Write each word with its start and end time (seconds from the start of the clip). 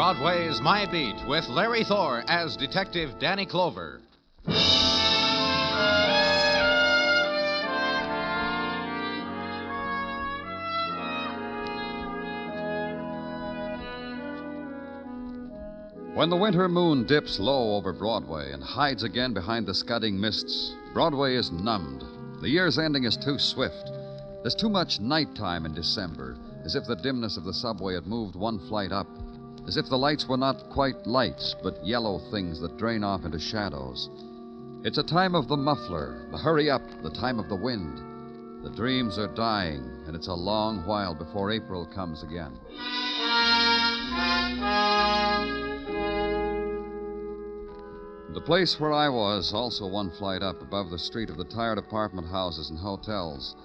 Broadway's 0.00 0.62
My 0.62 0.90
Beat 0.90 1.16
with 1.26 1.46
Larry 1.50 1.84
Thor 1.84 2.24
as 2.26 2.56
Detective 2.56 3.18
Danny 3.18 3.44
Clover. 3.44 4.00
When 16.14 16.30
the 16.30 16.36
winter 16.40 16.66
moon 16.66 17.04
dips 17.06 17.38
low 17.38 17.76
over 17.76 17.92
Broadway 17.92 18.52
and 18.52 18.64
hides 18.64 19.02
again 19.02 19.34
behind 19.34 19.66
the 19.66 19.74
scudding 19.74 20.18
mists, 20.18 20.72
Broadway 20.94 21.34
is 21.34 21.52
numbed. 21.52 22.04
The 22.40 22.48
year's 22.48 22.78
ending 22.78 23.04
is 23.04 23.18
too 23.18 23.38
swift. 23.38 23.92
There's 24.40 24.54
too 24.54 24.70
much 24.70 24.98
nighttime 24.98 25.66
in 25.66 25.74
December, 25.74 26.38
as 26.64 26.74
if 26.74 26.86
the 26.86 26.96
dimness 26.96 27.36
of 27.36 27.44
the 27.44 27.52
subway 27.52 27.96
had 27.96 28.06
moved 28.06 28.34
one 28.34 28.58
flight 28.60 28.92
up, 28.92 29.06
as 29.66 29.76
if 29.76 29.88
the 29.88 29.98
lights 29.98 30.26
were 30.26 30.36
not 30.36 30.70
quite 30.70 31.06
lights, 31.06 31.54
but 31.62 31.84
yellow 31.86 32.18
things 32.30 32.60
that 32.60 32.76
drain 32.76 33.04
off 33.04 33.24
into 33.24 33.38
shadows. 33.38 34.08
It's 34.82 34.98
a 34.98 35.02
time 35.02 35.34
of 35.34 35.48
the 35.48 35.56
muffler, 35.56 36.26
the 36.30 36.38
hurry 36.38 36.70
up, 36.70 36.82
the 37.02 37.10
time 37.10 37.38
of 37.38 37.48
the 37.48 37.56
wind. 37.56 38.64
The 38.64 38.70
dreams 38.70 39.18
are 39.18 39.28
dying, 39.28 39.82
and 40.06 40.16
it's 40.16 40.28
a 40.28 40.34
long 40.34 40.86
while 40.86 41.14
before 41.14 41.50
April 41.50 41.86
comes 41.86 42.22
again. 42.22 42.58
The 48.32 48.40
place 48.40 48.78
where 48.78 48.92
I 48.92 49.08
was, 49.08 49.52
also 49.52 49.86
one 49.86 50.10
flight 50.12 50.42
up 50.42 50.62
above 50.62 50.90
the 50.90 50.98
street 50.98 51.30
of 51.30 51.36
the 51.36 51.44
tired 51.44 51.78
apartment 51.78 52.28
houses 52.28 52.70
and 52.70 52.78
hotels. 52.78 53.56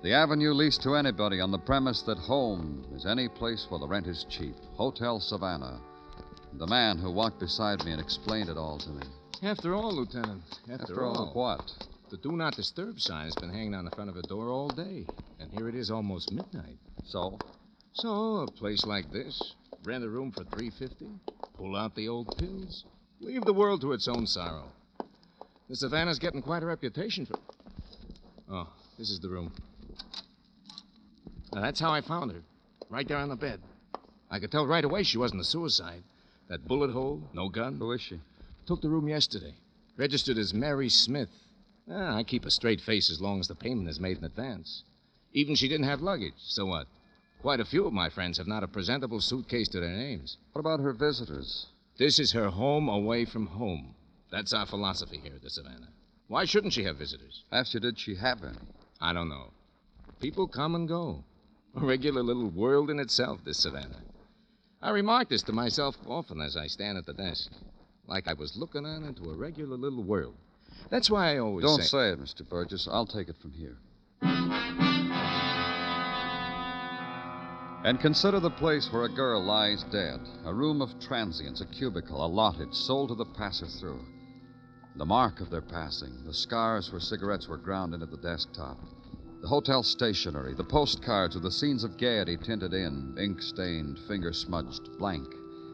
The 0.00 0.12
avenue 0.12 0.52
leased 0.52 0.82
to 0.82 0.94
anybody 0.94 1.40
on 1.40 1.50
the 1.50 1.58
premise 1.58 2.02
that 2.02 2.18
home 2.18 2.86
is 2.94 3.04
any 3.04 3.28
place 3.28 3.66
where 3.68 3.80
the 3.80 3.88
rent 3.88 4.06
is 4.06 4.24
cheap. 4.28 4.54
Hotel 4.74 5.18
Savannah. 5.18 5.80
The 6.54 6.66
man 6.66 6.98
who 6.98 7.10
walked 7.10 7.40
beside 7.40 7.84
me 7.84 7.90
and 7.92 8.00
explained 8.00 8.48
it 8.48 8.56
all 8.56 8.78
to 8.78 8.90
me. 8.90 9.02
After 9.42 9.74
all, 9.74 9.92
Lieutenant, 9.92 10.42
after, 10.70 10.82
After 10.82 11.04
all, 11.04 11.32
what? 11.34 11.72
the 12.10 12.16
do 12.18 12.32
not 12.32 12.54
disturb 12.54 13.00
sign 13.00 13.24
has 13.26 13.34
been 13.36 13.50
hanging 13.50 13.74
on 13.74 13.84
the 13.84 13.90
front 13.90 14.08
of 14.08 14.16
the 14.16 14.22
door 14.22 14.48
all 14.48 14.68
day. 14.68 15.04
And 15.40 15.52
here 15.52 15.68
it 15.68 15.74
is 15.74 15.90
almost 15.90 16.32
midnight. 16.32 16.78
So, 17.04 17.38
So, 17.92 18.36
a 18.38 18.46
place 18.46 18.86
like 18.86 19.10
this, 19.12 19.54
rent 19.84 20.04
a 20.04 20.08
room 20.08 20.30
for 20.30 20.44
three 20.44 20.70
fifty, 20.70 21.10
pull 21.56 21.76
out 21.76 21.94
the 21.96 22.08
old 22.08 22.36
pills, 22.38 22.84
leave 23.20 23.44
the 23.44 23.52
world 23.52 23.80
to 23.80 23.92
its 23.92 24.06
own 24.08 24.26
sorrow. 24.26 24.70
The 25.68 25.76
Savannah's 25.76 26.18
getting 26.20 26.40
quite 26.40 26.62
a 26.62 26.66
reputation 26.66 27.26
for. 27.26 27.36
Oh, 28.50 28.68
this 28.96 29.10
is 29.10 29.20
the 29.20 29.28
room. 29.28 29.52
Now, 31.58 31.64
that's 31.64 31.80
how 31.80 31.90
I 31.90 32.02
found 32.02 32.30
her. 32.30 32.42
Right 32.88 33.08
there 33.08 33.16
on 33.16 33.30
the 33.30 33.34
bed. 33.34 33.60
I 34.30 34.38
could 34.38 34.52
tell 34.52 34.64
right 34.64 34.84
away 34.84 35.02
she 35.02 35.18
wasn't 35.18 35.40
a 35.40 35.44
suicide. 35.44 36.04
That 36.46 36.68
bullet 36.68 36.92
hole, 36.92 37.20
no 37.34 37.48
gun. 37.48 37.78
who 37.78 37.90
is 37.90 38.00
she? 38.00 38.20
Took 38.66 38.80
the 38.80 38.88
room 38.88 39.08
yesterday. 39.08 39.54
Registered 39.96 40.38
as 40.38 40.54
Mary 40.54 40.88
Smith. 40.88 41.30
Ah, 41.90 42.14
I 42.14 42.22
keep 42.22 42.44
a 42.44 42.52
straight 42.52 42.80
face 42.80 43.10
as 43.10 43.20
long 43.20 43.40
as 43.40 43.48
the 43.48 43.56
payment 43.56 43.88
is 43.88 43.98
made 43.98 44.18
in 44.18 44.24
advance. 44.24 44.84
Even 45.32 45.56
she 45.56 45.66
didn't 45.66 45.88
have 45.88 46.00
luggage. 46.00 46.34
So 46.38 46.64
what? 46.64 46.86
Quite 47.42 47.58
a 47.58 47.64
few 47.64 47.86
of 47.88 47.92
my 47.92 48.08
friends 48.08 48.38
have 48.38 48.46
not 48.46 48.62
a 48.62 48.68
presentable 48.68 49.20
suitcase 49.20 49.66
to 49.70 49.80
their 49.80 49.90
names. 49.90 50.36
What 50.52 50.60
about 50.60 50.78
her 50.78 50.92
visitors? 50.92 51.66
This 51.96 52.20
is 52.20 52.30
her 52.30 52.50
home 52.50 52.88
away 52.88 53.24
from 53.24 53.46
home. 53.48 53.96
That's 54.30 54.52
our 54.52 54.66
philosophy 54.66 55.18
here 55.24 55.34
at 55.34 55.42
the 55.42 55.50
Savannah. 55.50 55.88
Why 56.28 56.44
shouldn't 56.44 56.74
she 56.74 56.84
have 56.84 56.98
visitors? 56.98 57.42
After 57.50 57.80
did 57.80 57.98
she 57.98 58.14
have 58.14 58.44
any? 58.44 58.58
I 59.00 59.12
don't 59.12 59.28
know. 59.28 59.50
People 60.20 60.46
come 60.46 60.76
and 60.76 60.86
go. 60.86 61.24
A 61.80 61.80
regular 61.86 62.22
little 62.22 62.50
world 62.50 62.90
in 62.90 62.98
itself, 62.98 63.44
this 63.44 63.58
Savannah. 63.58 64.02
I 64.82 64.90
remark 64.90 65.28
this 65.28 65.42
to 65.44 65.52
myself 65.52 65.96
often 66.06 66.40
as 66.40 66.56
I 66.56 66.66
stand 66.66 66.98
at 66.98 67.06
the 67.06 67.14
desk. 67.14 67.52
Like 68.06 68.26
I 68.26 68.32
was 68.32 68.56
looking 68.56 68.84
on 68.84 69.04
into 69.04 69.30
a 69.30 69.36
regular 69.36 69.76
little 69.76 70.02
world. 70.02 70.34
That's 70.90 71.10
why 71.10 71.34
I 71.34 71.38
always 71.38 71.64
Don't 71.64 71.82
say. 71.82 71.86
say 71.86 72.10
it, 72.10 72.20
Mr. 72.20 72.48
Burgess. 72.48 72.88
I'll 72.90 73.06
take 73.06 73.28
it 73.28 73.36
from 73.36 73.52
here. 73.52 73.76
And 77.84 78.00
consider 78.00 78.40
the 78.40 78.50
place 78.50 78.92
where 78.92 79.04
a 79.04 79.08
girl 79.08 79.42
lies 79.42 79.84
dead. 79.84 80.20
A 80.44 80.52
room 80.52 80.82
of 80.82 80.98
transients, 81.00 81.60
a 81.60 81.66
cubicle, 81.66 82.24
allotted, 82.24 82.74
sold 82.74 83.10
to 83.10 83.14
the 83.14 83.24
passer 83.24 83.66
through. 83.66 84.04
The 84.96 85.06
mark 85.06 85.40
of 85.40 85.50
their 85.50 85.62
passing, 85.62 86.24
the 86.24 86.34
scars 86.34 86.90
where 86.90 87.00
cigarettes 87.00 87.46
were 87.46 87.56
ground 87.56 87.94
into 87.94 88.06
the 88.06 88.16
desktop. 88.16 88.78
The 89.40 89.46
hotel 89.46 89.84
stationery, 89.84 90.54
the 90.54 90.64
postcards 90.64 91.36
with 91.36 91.44
the 91.44 91.50
scenes 91.50 91.84
of 91.84 91.96
gaiety 91.96 92.36
tinted 92.36 92.74
in, 92.74 93.16
ink 93.18 93.40
stained, 93.40 93.98
finger 94.08 94.32
smudged, 94.32 94.98
blank. 94.98 95.28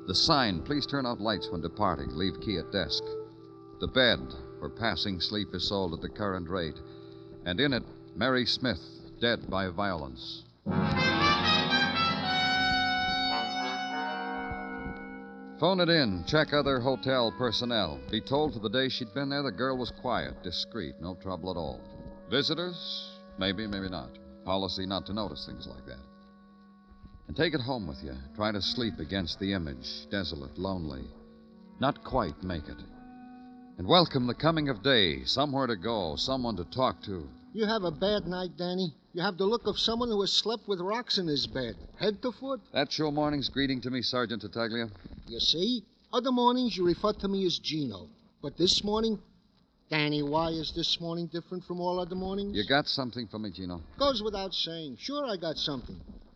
The 0.06 0.14
sign, 0.14 0.60
please 0.60 0.84
turn 0.84 1.06
out 1.06 1.20
lights 1.20 1.50
when 1.50 1.62
departing, 1.62 2.14
leave 2.14 2.40
key 2.42 2.58
at 2.58 2.70
desk. 2.70 3.02
The 3.80 3.88
bed, 3.88 4.20
where 4.58 4.68
passing 4.68 5.18
sleep 5.18 5.54
is 5.54 5.66
sold 5.66 5.94
at 5.94 6.02
the 6.02 6.10
current 6.10 6.48
rate. 6.50 6.78
And 7.46 7.58
in 7.58 7.72
it, 7.72 7.84
Mary 8.14 8.44
Smith, 8.44 8.82
dead 9.18 9.48
by 9.48 9.68
violence. 9.68 10.44
Phone 15.58 15.80
it 15.80 15.88
in. 15.88 16.24
Check 16.26 16.52
other 16.52 16.80
hotel 16.80 17.32
personnel. 17.38 17.98
Be 18.10 18.20
told 18.20 18.52
for 18.52 18.58
the 18.58 18.68
day 18.68 18.90
she'd 18.90 19.14
been 19.14 19.30
there 19.30 19.42
the 19.42 19.50
girl 19.50 19.78
was 19.78 19.90
quiet, 19.90 20.42
discreet, 20.42 20.96
no 21.00 21.14
trouble 21.14 21.50
at 21.50 21.56
all. 21.56 21.80
Visitors? 22.28 23.13
Maybe, 23.38 23.66
maybe 23.66 23.88
not. 23.88 24.10
Policy 24.44 24.86
not 24.86 25.06
to 25.06 25.12
notice 25.12 25.46
things 25.46 25.66
like 25.66 25.84
that. 25.86 25.98
And 27.26 27.36
take 27.36 27.54
it 27.54 27.60
home 27.60 27.86
with 27.86 28.02
you. 28.02 28.14
Try 28.36 28.52
to 28.52 28.60
sleep 28.62 28.98
against 28.98 29.40
the 29.40 29.52
image, 29.52 30.08
desolate, 30.10 30.58
lonely. 30.58 31.04
Not 31.80 32.04
quite 32.04 32.42
make 32.42 32.68
it. 32.68 32.76
And 33.78 33.88
welcome 33.88 34.26
the 34.26 34.34
coming 34.34 34.68
of 34.68 34.82
day, 34.84 35.24
somewhere 35.24 35.66
to 35.66 35.76
go, 35.76 36.14
someone 36.16 36.56
to 36.56 36.64
talk 36.64 37.02
to. 37.04 37.28
You 37.52 37.66
have 37.66 37.82
a 37.82 37.90
bad 37.90 38.26
night, 38.26 38.56
Danny. 38.56 38.94
You 39.14 39.22
have 39.22 39.36
the 39.38 39.46
look 39.46 39.66
of 39.66 39.78
someone 39.78 40.08
who 40.08 40.20
has 40.20 40.32
slept 40.32 40.68
with 40.68 40.80
rocks 40.80 41.18
in 41.18 41.26
his 41.26 41.46
bed, 41.46 41.76
head 41.98 42.22
to 42.22 42.30
foot. 42.32 42.60
That's 42.72 42.98
your 42.98 43.10
morning's 43.10 43.48
greeting 43.48 43.80
to 43.82 43.90
me, 43.90 44.02
Sergeant 44.02 44.42
Tartaglia? 44.42 44.90
You 45.26 45.40
see? 45.40 45.84
Other 46.12 46.30
mornings 46.30 46.76
you 46.76 46.86
refer 46.86 47.12
to 47.14 47.28
me 47.28 47.44
as 47.46 47.58
Gino. 47.58 48.08
But 48.42 48.56
this 48.56 48.84
morning, 48.84 49.20
Danny, 49.94 50.24
why 50.24 50.48
is 50.48 50.72
this 50.74 51.00
morning 51.00 51.28
different 51.28 51.62
from 51.62 51.80
all 51.80 52.00
other 52.00 52.16
mornings? 52.16 52.56
You 52.56 52.66
got 52.66 52.88
something 52.88 53.28
for 53.28 53.38
me, 53.38 53.52
Gino? 53.52 53.80
Goes 53.96 54.24
without 54.24 54.52
saying. 54.52 54.96
Sure, 54.98 55.24
I 55.24 55.36
got 55.36 55.56
something. 55.56 55.94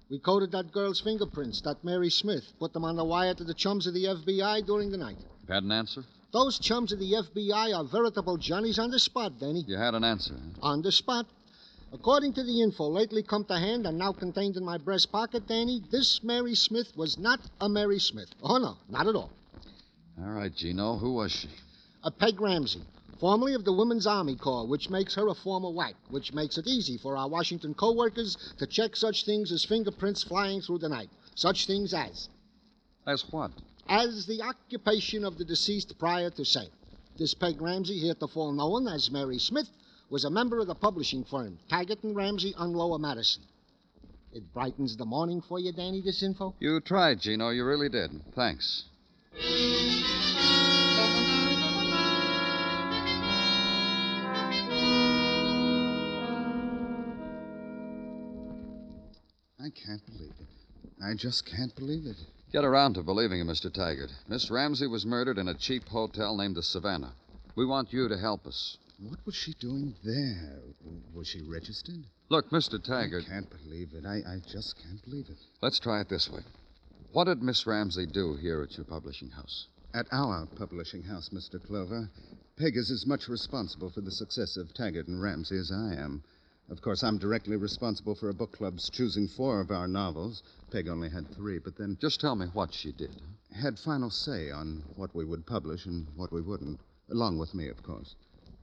We 0.09 0.21
coded 0.21 0.53
that 0.53 0.71
girl's 0.71 1.01
fingerprints, 1.01 1.61
that 1.63 1.83
Mary 1.83 2.09
Smith, 2.09 2.45
put 2.61 2.73
them 2.73 2.85
on 2.85 2.95
the 2.95 3.05
wire 3.05 3.35
to 3.35 3.43
the 3.43 3.55
chums 3.55 3.89
of 3.89 3.95
the 3.95 4.05
FBI 4.05 4.65
during 4.65 4.93
the 4.93 4.97
night. 4.97 5.17
Had 5.49 5.65
an 5.65 5.73
answer? 5.73 6.05
Those 6.33 6.61
chums 6.61 6.93
of 6.93 7.01
the 7.01 7.13
FBI 7.35 7.77
are 7.77 7.83
veritable 7.83 8.37
Johnnies 8.37 8.79
on 8.79 8.93
the 8.93 9.01
spot, 9.01 9.41
Danny. 9.41 9.65
You 9.67 9.77
had 9.77 9.97
an 9.97 10.05
answer. 10.05 10.35
huh? 10.35 10.61
On 10.63 10.81
the 10.83 10.93
spot. 10.93 11.27
According 11.93 12.35
to 12.35 12.45
the 12.45 12.63
info 12.63 12.85
lately 12.89 13.25
come 13.25 13.45
to 13.47 13.59
hand 13.59 13.89
and 13.89 13.99
now 13.99 14.13
contained 14.13 14.57
in 14.57 14.65
my 14.65 14.79
breast 14.79 15.11
pocket, 15.11 15.49
Danny, 15.49 15.83
this 15.91 16.21
Mary 16.23 16.55
Smith 16.55 16.93
was 16.95 17.19
not 17.19 17.41
a 17.61 17.69
Mary 17.69 17.99
Smith. 17.99 18.29
Oh, 18.41 18.59
no, 18.59 18.77
not 18.89 19.09
at 19.09 19.17
all. 19.17 19.33
All 20.23 20.31
right, 20.31 20.55
Gino. 20.55 20.97
Who 20.97 21.15
was 21.15 21.33
she? 21.33 21.49
A 22.05 22.13
Peg 22.13 22.41
Ramsey, 22.41 22.83
formerly 23.19 23.55
of 23.55 23.65
the 23.65 23.73
Women's 23.73 24.07
Army 24.07 24.37
Corps, 24.37 24.67
which 24.67 24.91
makes 24.91 25.15
her 25.15 25.29
a 25.29 25.35
former 25.35 25.69
WAC, 25.69 25.95
which 26.11 26.33
makes 26.33 26.57
it 26.59 26.67
easy 26.67 26.97
for 26.99 27.17
our 27.17 27.29
Washington 27.29 27.75
co-workers 27.75 28.37
to 28.59 28.67
check 28.67 28.97
such 28.97 29.25
things 29.25 29.51
as 29.53 29.65
fingerprints 29.65 30.23
flying 30.23 30.61
through 30.61 30.79
the 30.79 30.89
night. 30.89 31.11
Such 31.35 31.67
things 31.67 31.95
as, 31.95 32.29
As 33.07 33.25
what? 33.31 33.51
as 33.89 34.27
the 34.27 34.43
occupation 34.43 35.25
of 35.25 35.39
the 35.39 35.45
deceased 35.45 35.99
prior 35.99 36.31
to 36.31 36.45
sale. 36.45 36.69
This 37.19 37.35
Peg 37.35 37.61
Ramsey, 37.61 37.99
heretofore 37.99 38.53
known 38.53 38.87
as 38.87 39.11
Mary 39.11 39.39
Smith, 39.39 39.69
was 40.11 40.25
a 40.25 40.31
member 40.31 40.59
of 40.61 40.67
the 40.67 40.75
publishing 40.75 41.25
firm, 41.25 41.59
Taggart 41.69 42.03
and 42.03 42.15
Ramsey 42.17 42.55
on 42.57 42.73
Lower 42.73 42.99
Madison. 42.99 43.43
It 44.33 44.53
brightens 44.53 44.97
the 44.97 45.05
morning 45.05 45.41
for 45.41 45.59
you, 45.59 45.73
Danny, 45.73 46.01
this 46.01 46.23
info? 46.23 46.55
You 46.61 46.81
tried, 46.81 47.21
Gino. 47.21 47.49
You 47.51 47.65
really 47.65 47.89
did. 47.89 48.11
Thanks. 48.35 48.85
I 59.69 59.87
can't 59.87 60.07
believe 60.07 60.33
it. 60.41 60.47
I 61.05 61.13
just 61.13 61.45
can't 61.45 61.77
believe 61.77 62.07
it. 62.07 62.17
Get 62.53 62.65
around 62.65 62.95
to 62.95 63.03
believing 63.03 63.41
it, 63.41 63.47
Mr. 63.47 63.71
Taggart. 63.71 64.11
Miss 64.27 64.51
Ramsey 64.51 64.87
was 64.87 65.05
murdered 65.05 65.37
in 65.37 65.47
a 65.49 65.53
cheap 65.53 65.87
hotel 65.89 66.39
named 66.39 66.57
the 66.57 66.63
Savannah. 66.63 67.13
We 67.55 67.67
want 67.67 67.93
you 67.93 68.09
to 68.09 68.17
help 68.17 68.47
us. 68.47 68.79
What 68.99 69.19
was 69.27 69.35
she 69.35 69.53
doing 69.61 69.95
there? 70.03 70.63
Was 71.13 71.29
she 71.29 71.43
registered? 71.43 72.03
Look, 72.31 72.49
Mr. 72.49 72.83
Taggart, 72.83 73.25
I 73.27 73.29
can't 73.29 73.51
believe 73.51 73.93
it. 73.93 74.07
I, 74.07 74.23
I 74.27 74.41
just 74.51 74.83
can't 74.83 75.05
believe 75.05 75.29
it. 75.29 75.37
let's 75.61 75.79
try 75.79 76.01
it 76.01 76.09
this 76.09 76.31
way. 76.31 76.41
What 77.13 77.25
did 77.25 77.43
Miss 77.43 77.67
Ramsey 77.67 78.07
do 78.07 78.37
here 78.37 78.63
at 78.63 78.75
your 78.79 78.87
publishing 78.87 79.29
house? 79.29 79.67
At 79.93 80.07
our 80.11 80.47
publishing 80.47 81.03
house, 81.03 81.29
Mr. 81.29 81.63
Clover, 81.63 82.09
Peg 82.57 82.75
is 82.75 82.91
as 82.91 83.05
much 83.05 83.29
responsible 83.29 83.91
for 83.91 84.01
the 84.01 84.11
success 84.11 84.57
of 84.57 84.73
Taggart 84.73 85.09
and 85.09 85.21
Ramsey 85.21 85.59
as 85.59 85.71
I 85.71 85.93
am. 85.93 86.23
Of 86.71 86.83
course, 86.83 87.03
I'm 87.03 87.17
directly 87.17 87.57
responsible 87.57 88.15
for 88.15 88.29
a 88.29 88.35
book 88.35 88.53
club's 88.53 88.91
choosing 88.91 89.27
four 89.27 89.59
of 89.61 89.71
our 89.71 89.89
novels. 89.89 90.43
Peg 90.71 90.87
only 90.87 91.09
had 91.09 91.27
three, 91.31 91.59
but 91.59 91.77
then 91.77 91.97
Just 91.99 92.21
tell 92.21 92.37
me 92.37 92.45
what 92.53 92.75
she 92.75 92.93
did. 92.93 93.23
had 93.51 93.79
final 93.79 94.11
say 94.11 94.51
on 94.51 94.85
what 94.95 95.15
we 95.15 95.25
would 95.25 95.47
publish 95.47 95.87
and 95.87 96.07
what 96.15 96.31
we 96.31 96.43
wouldn't, 96.43 96.79
along 97.11 97.39
with 97.39 97.55
me, 97.55 97.69
of 97.69 97.83
course. 97.83 98.17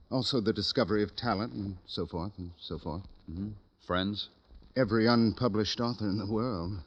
Also, 0.08 0.40
the 0.40 0.52
discovery 0.52 1.02
of 1.02 1.16
talent 1.16 1.52
and 1.52 1.78
so 1.84 2.06
forth 2.06 2.30
and 2.38 2.52
so 2.58 2.78
forth. 2.78 3.02
Mm-hmm. 3.28 3.48
Friends? 3.80 4.28
Every 4.76 5.08
unpublished 5.08 5.80
author 5.80 6.08
in 6.08 6.18
the 6.18 6.26
world. 6.26 6.78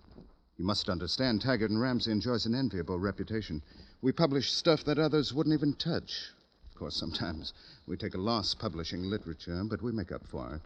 You 0.55 0.63
must 0.63 0.89
understand, 0.89 1.41
Taggart 1.41 1.69
and 1.69 1.81
Ramsey 1.81 2.13
enjoys 2.13 2.45
an 2.45 2.55
enviable 2.55 2.97
reputation. 2.97 3.61
We 4.01 4.13
publish 4.13 4.53
stuff 4.53 4.85
that 4.85 4.97
others 4.97 5.33
wouldn't 5.33 5.53
even 5.53 5.73
touch. 5.73 6.29
Of 6.69 6.75
course, 6.75 6.95
sometimes 6.95 7.51
we 7.85 7.97
take 7.97 8.15
a 8.15 8.17
loss 8.19 8.53
publishing 8.53 9.03
literature, 9.03 9.61
but 9.65 9.81
we 9.81 9.91
make 9.91 10.13
up 10.13 10.25
for 10.25 10.55
it. 10.55 10.61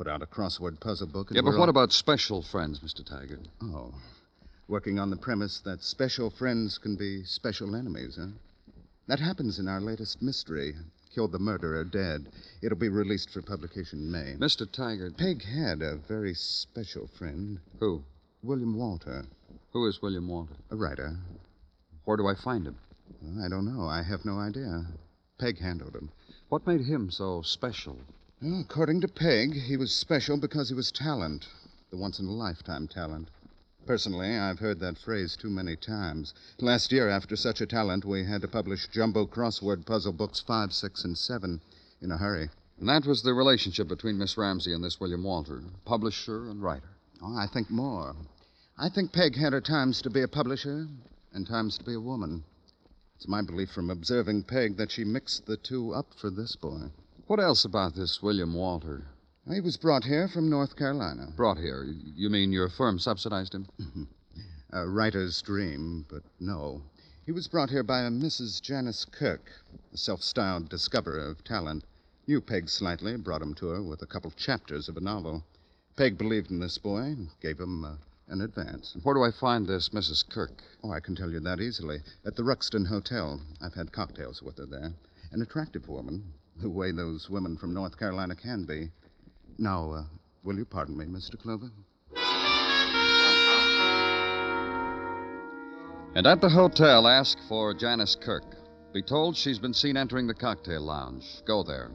Put 0.00 0.08
out 0.08 0.22
a 0.22 0.26
crossword 0.26 0.80
puzzle 0.80 1.08
book. 1.08 1.28
And 1.28 1.36
Yeah, 1.36 1.42
but 1.42 1.58
what 1.58 1.64
all- 1.64 1.68
about 1.68 1.92
special 1.92 2.40
friends, 2.40 2.80
Mr. 2.80 3.04
Taggart? 3.04 3.46
Oh. 3.60 3.92
Working 4.66 4.98
on 4.98 5.10
the 5.10 5.16
premise 5.18 5.60
that 5.66 5.82
special 5.82 6.30
friends 6.30 6.78
can 6.78 6.96
be 6.96 7.22
special 7.24 7.76
enemies, 7.76 8.16
huh? 8.18 8.28
That 9.08 9.20
happens 9.20 9.58
in 9.58 9.68
our 9.68 9.78
latest 9.78 10.22
mystery, 10.22 10.74
Killed 11.14 11.32
the 11.32 11.38
Murderer 11.38 11.84
Dead. 11.84 12.30
It'll 12.62 12.78
be 12.78 12.88
released 12.88 13.28
for 13.28 13.42
publication 13.42 13.98
in 13.98 14.10
May. 14.10 14.36
Mr. 14.38 14.64
Taggart. 14.72 15.18
Peg 15.18 15.44
had 15.44 15.82
a 15.82 15.96
very 15.96 16.32
special 16.32 17.06
friend, 17.06 17.60
Who? 17.78 18.02
William 18.42 18.74
Walter, 18.78 19.26
Who 19.74 19.86
is 19.86 20.00
William 20.00 20.28
Walter? 20.28 20.56
a 20.70 20.76
writer. 20.76 21.14
Where 22.06 22.16
do 22.16 22.26
I 22.26 22.34
find 22.36 22.66
him? 22.66 22.78
Well, 23.20 23.44
I 23.44 23.48
don't 23.50 23.66
know. 23.66 23.84
I 23.86 24.00
have 24.02 24.24
no 24.24 24.38
idea. 24.38 24.86
Peg 25.36 25.58
handled 25.58 25.94
him. 25.94 26.08
What 26.48 26.66
made 26.66 26.80
him 26.86 27.10
so 27.10 27.42
special? 27.42 27.98
Well, 28.42 28.60
according 28.60 29.02
to 29.02 29.08
Peg, 29.08 29.52
he 29.52 29.76
was 29.76 29.94
special 29.94 30.38
because 30.38 30.70
he 30.70 30.74
was 30.74 30.90
talent, 30.90 31.46
the 31.90 31.98
once 31.98 32.18
in 32.20 32.24
a 32.24 32.32
lifetime 32.32 32.88
talent. 32.88 33.28
Personally, 33.84 34.34
I've 34.34 34.60
heard 34.60 34.80
that 34.80 34.96
phrase 34.96 35.36
too 35.36 35.50
many 35.50 35.76
times. 35.76 36.32
Last 36.58 36.90
year, 36.90 37.10
after 37.10 37.36
such 37.36 37.60
a 37.60 37.66
talent, 37.66 38.06
we 38.06 38.24
had 38.24 38.40
to 38.40 38.48
publish 38.48 38.88
jumbo 38.88 39.26
crossword 39.26 39.84
puzzle 39.84 40.14
books 40.14 40.40
five, 40.40 40.72
six, 40.72 41.04
and 41.04 41.18
seven 41.18 41.60
in 42.00 42.10
a 42.10 42.16
hurry. 42.16 42.48
And 42.78 42.88
that 42.88 43.04
was 43.04 43.22
the 43.22 43.34
relationship 43.34 43.88
between 43.88 44.16
Miss 44.16 44.38
Ramsey 44.38 44.72
and 44.72 44.82
this 44.82 44.98
William 44.98 45.24
Walter, 45.24 45.62
publisher 45.84 46.48
and 46.48 46.62
writer. 46.62 46.88
Oh, 47.20 47.36
I 47.36 47.46
think 47.46 47.68
more. 47.68 48.16
I 48.78 48.88
think 48.88 49.12
Peg 49.12 49.36
had 49.36 49.52
her 49.52 49.60
times 49.60 50.00
to 50.00 50.08
be 50.08 50.22
a 50.22 50.28
publisher 50.28 50.88
and 51.34 51.46
times 51.46 51.76
to 51.76 51.84
be 51.84 51.92
a 51.92 52.00
woman. 52.00 52.44
It's 53.16 53.28
my 53.28 53.42
belief 53.42 53.70
from 53.70 53.90
observing 53.90 54.44
Peg 54.44 54.78
that 54.78 54.90
she 54.90 55.04
mixed 55.04 55.44
the 55.44 55.58
two 55.58 55.92
up 55.92 56.14
for 56.14 56.30
this 56.30 56.56
boy. 56.56 56.90
What 57.30 57.38
else 57.38 57.64
about 57.64 57.94
this 57.94 58.20
William 58.20 58.54
Walter? 58.54 59.04
He 59.48 59.60
was 59.60 59.76
brought 59.76 60.02
here 60.02 60.26
from 60.26 60.50
North 60.50 60.74
Carolina. 60.74 61.28
Brought 61.36 61.58
here. 61.58 61.84
You 61.84 62.28
mean 62.28 62.50
your 62.50 62.68
firm 62.68 62.98
subsidized 62.98 63.54
him? 63.54 63.68
A 64.72 64.88
writer's 64.88 65.40
dream, 65.40 66.06
but 66.10 66.24
no. 66.40 66.82
He 67.24 67.30
was 67.30 67.46
brought 67.46 67.70
here 67.70 67.84
by 67.84 68.00
a 68.00 68.10
Mrs. 68.10 68.60
Janice 68.60 69.04
Kirk, 69.04 69.48
a 69.92 69.96
self 69.96 70.24
styled 70.24 70.68
discoverer 70.68 71.20
of 71.20 71.44
talent. 71.44 71.84
Knew 72.26 72.40
Peg 72.40 72.68
slightly, 72.68 73.16
brought 73.16 73.42
him 73.42 73.54
to 73.54 73.68
her 73.68 73.80
with 73.80 74.02
a 74.02 74.06
couple 74.06 74.32
chapters 74.32 74.88
of 74.88 74.96
a 74.96 75.00
novel. 75.00 75.44
Peg 75.94 76.18
believed 76.18 76.50
in 76.50 76.58
this 76.58 76.78
boy 76.78 77.02
and 77.02 77.28
gave 77.40 77.60
him 77.60 77.84
uh, 77.84 77.94
an 78.26 78.40
advance. 78.40 78.96
Where 79.04 79.14
do 79.14 79.22
I 79.22 79.30
find 79.30 79.68
this 79.68 79.90
Mrs. 79.90 80.28
Kirk? 80.28 80.64
Oh, 80.82 80.90
I 80.90 80.98
can 80.98 81.14
tell 81.14 81.30
you 81.30 81.38
that 81.38 81.60
easily. 81.60 82.00
At 82.26 82.34
the 82.34 82.42
Ruxton 82.42 82.86
Hotel. 82.86 83.40
I've 83.62 83.74
had 83.74 83.92
cocktails 83.92 84.42
with 84.42 84.58
her 84.58 84.66
there. 84.66 84.92
An 85.30 85.42
attractive 85.42 85.88
woman, 85.88 86.24
the 86.60 86.68
way 86.70 86.92
those 86.92 87.28
women 87.30 87.56
from 87.56 87.74
North 87.74 87.98
Carolina 87.98 88.34
can 88.34 88.64
be. 88.64 88.90
Now, 89.58 89.92
uh, 89.92 90.04
will 90.42 90.56
you 90.56 90.64
pardon 90.64 90.96
me, 90.96 91.06
Mr. 91.06 91.38
Clover? 91.38 91.70
And 96.14 96.26
at 96.26 96.40
the 96.40 96.48
hotel, 96.48 97.06
ask 97.06 97.38
for 97.48 97.72
Janice 97.72 98.16
Kirk. 98.16 98.44
Be 98.92 99.00
told 99.00 99.36
she's 99.36 99.60
been 99.60 99.72
seen 99.72 99.96
entering 99.96 100.26
the 100.26 100.34
cocktail 100.34 100.82
lounge. 100.82 101.24
Go 101.46 101.62
there. 101.62 101.92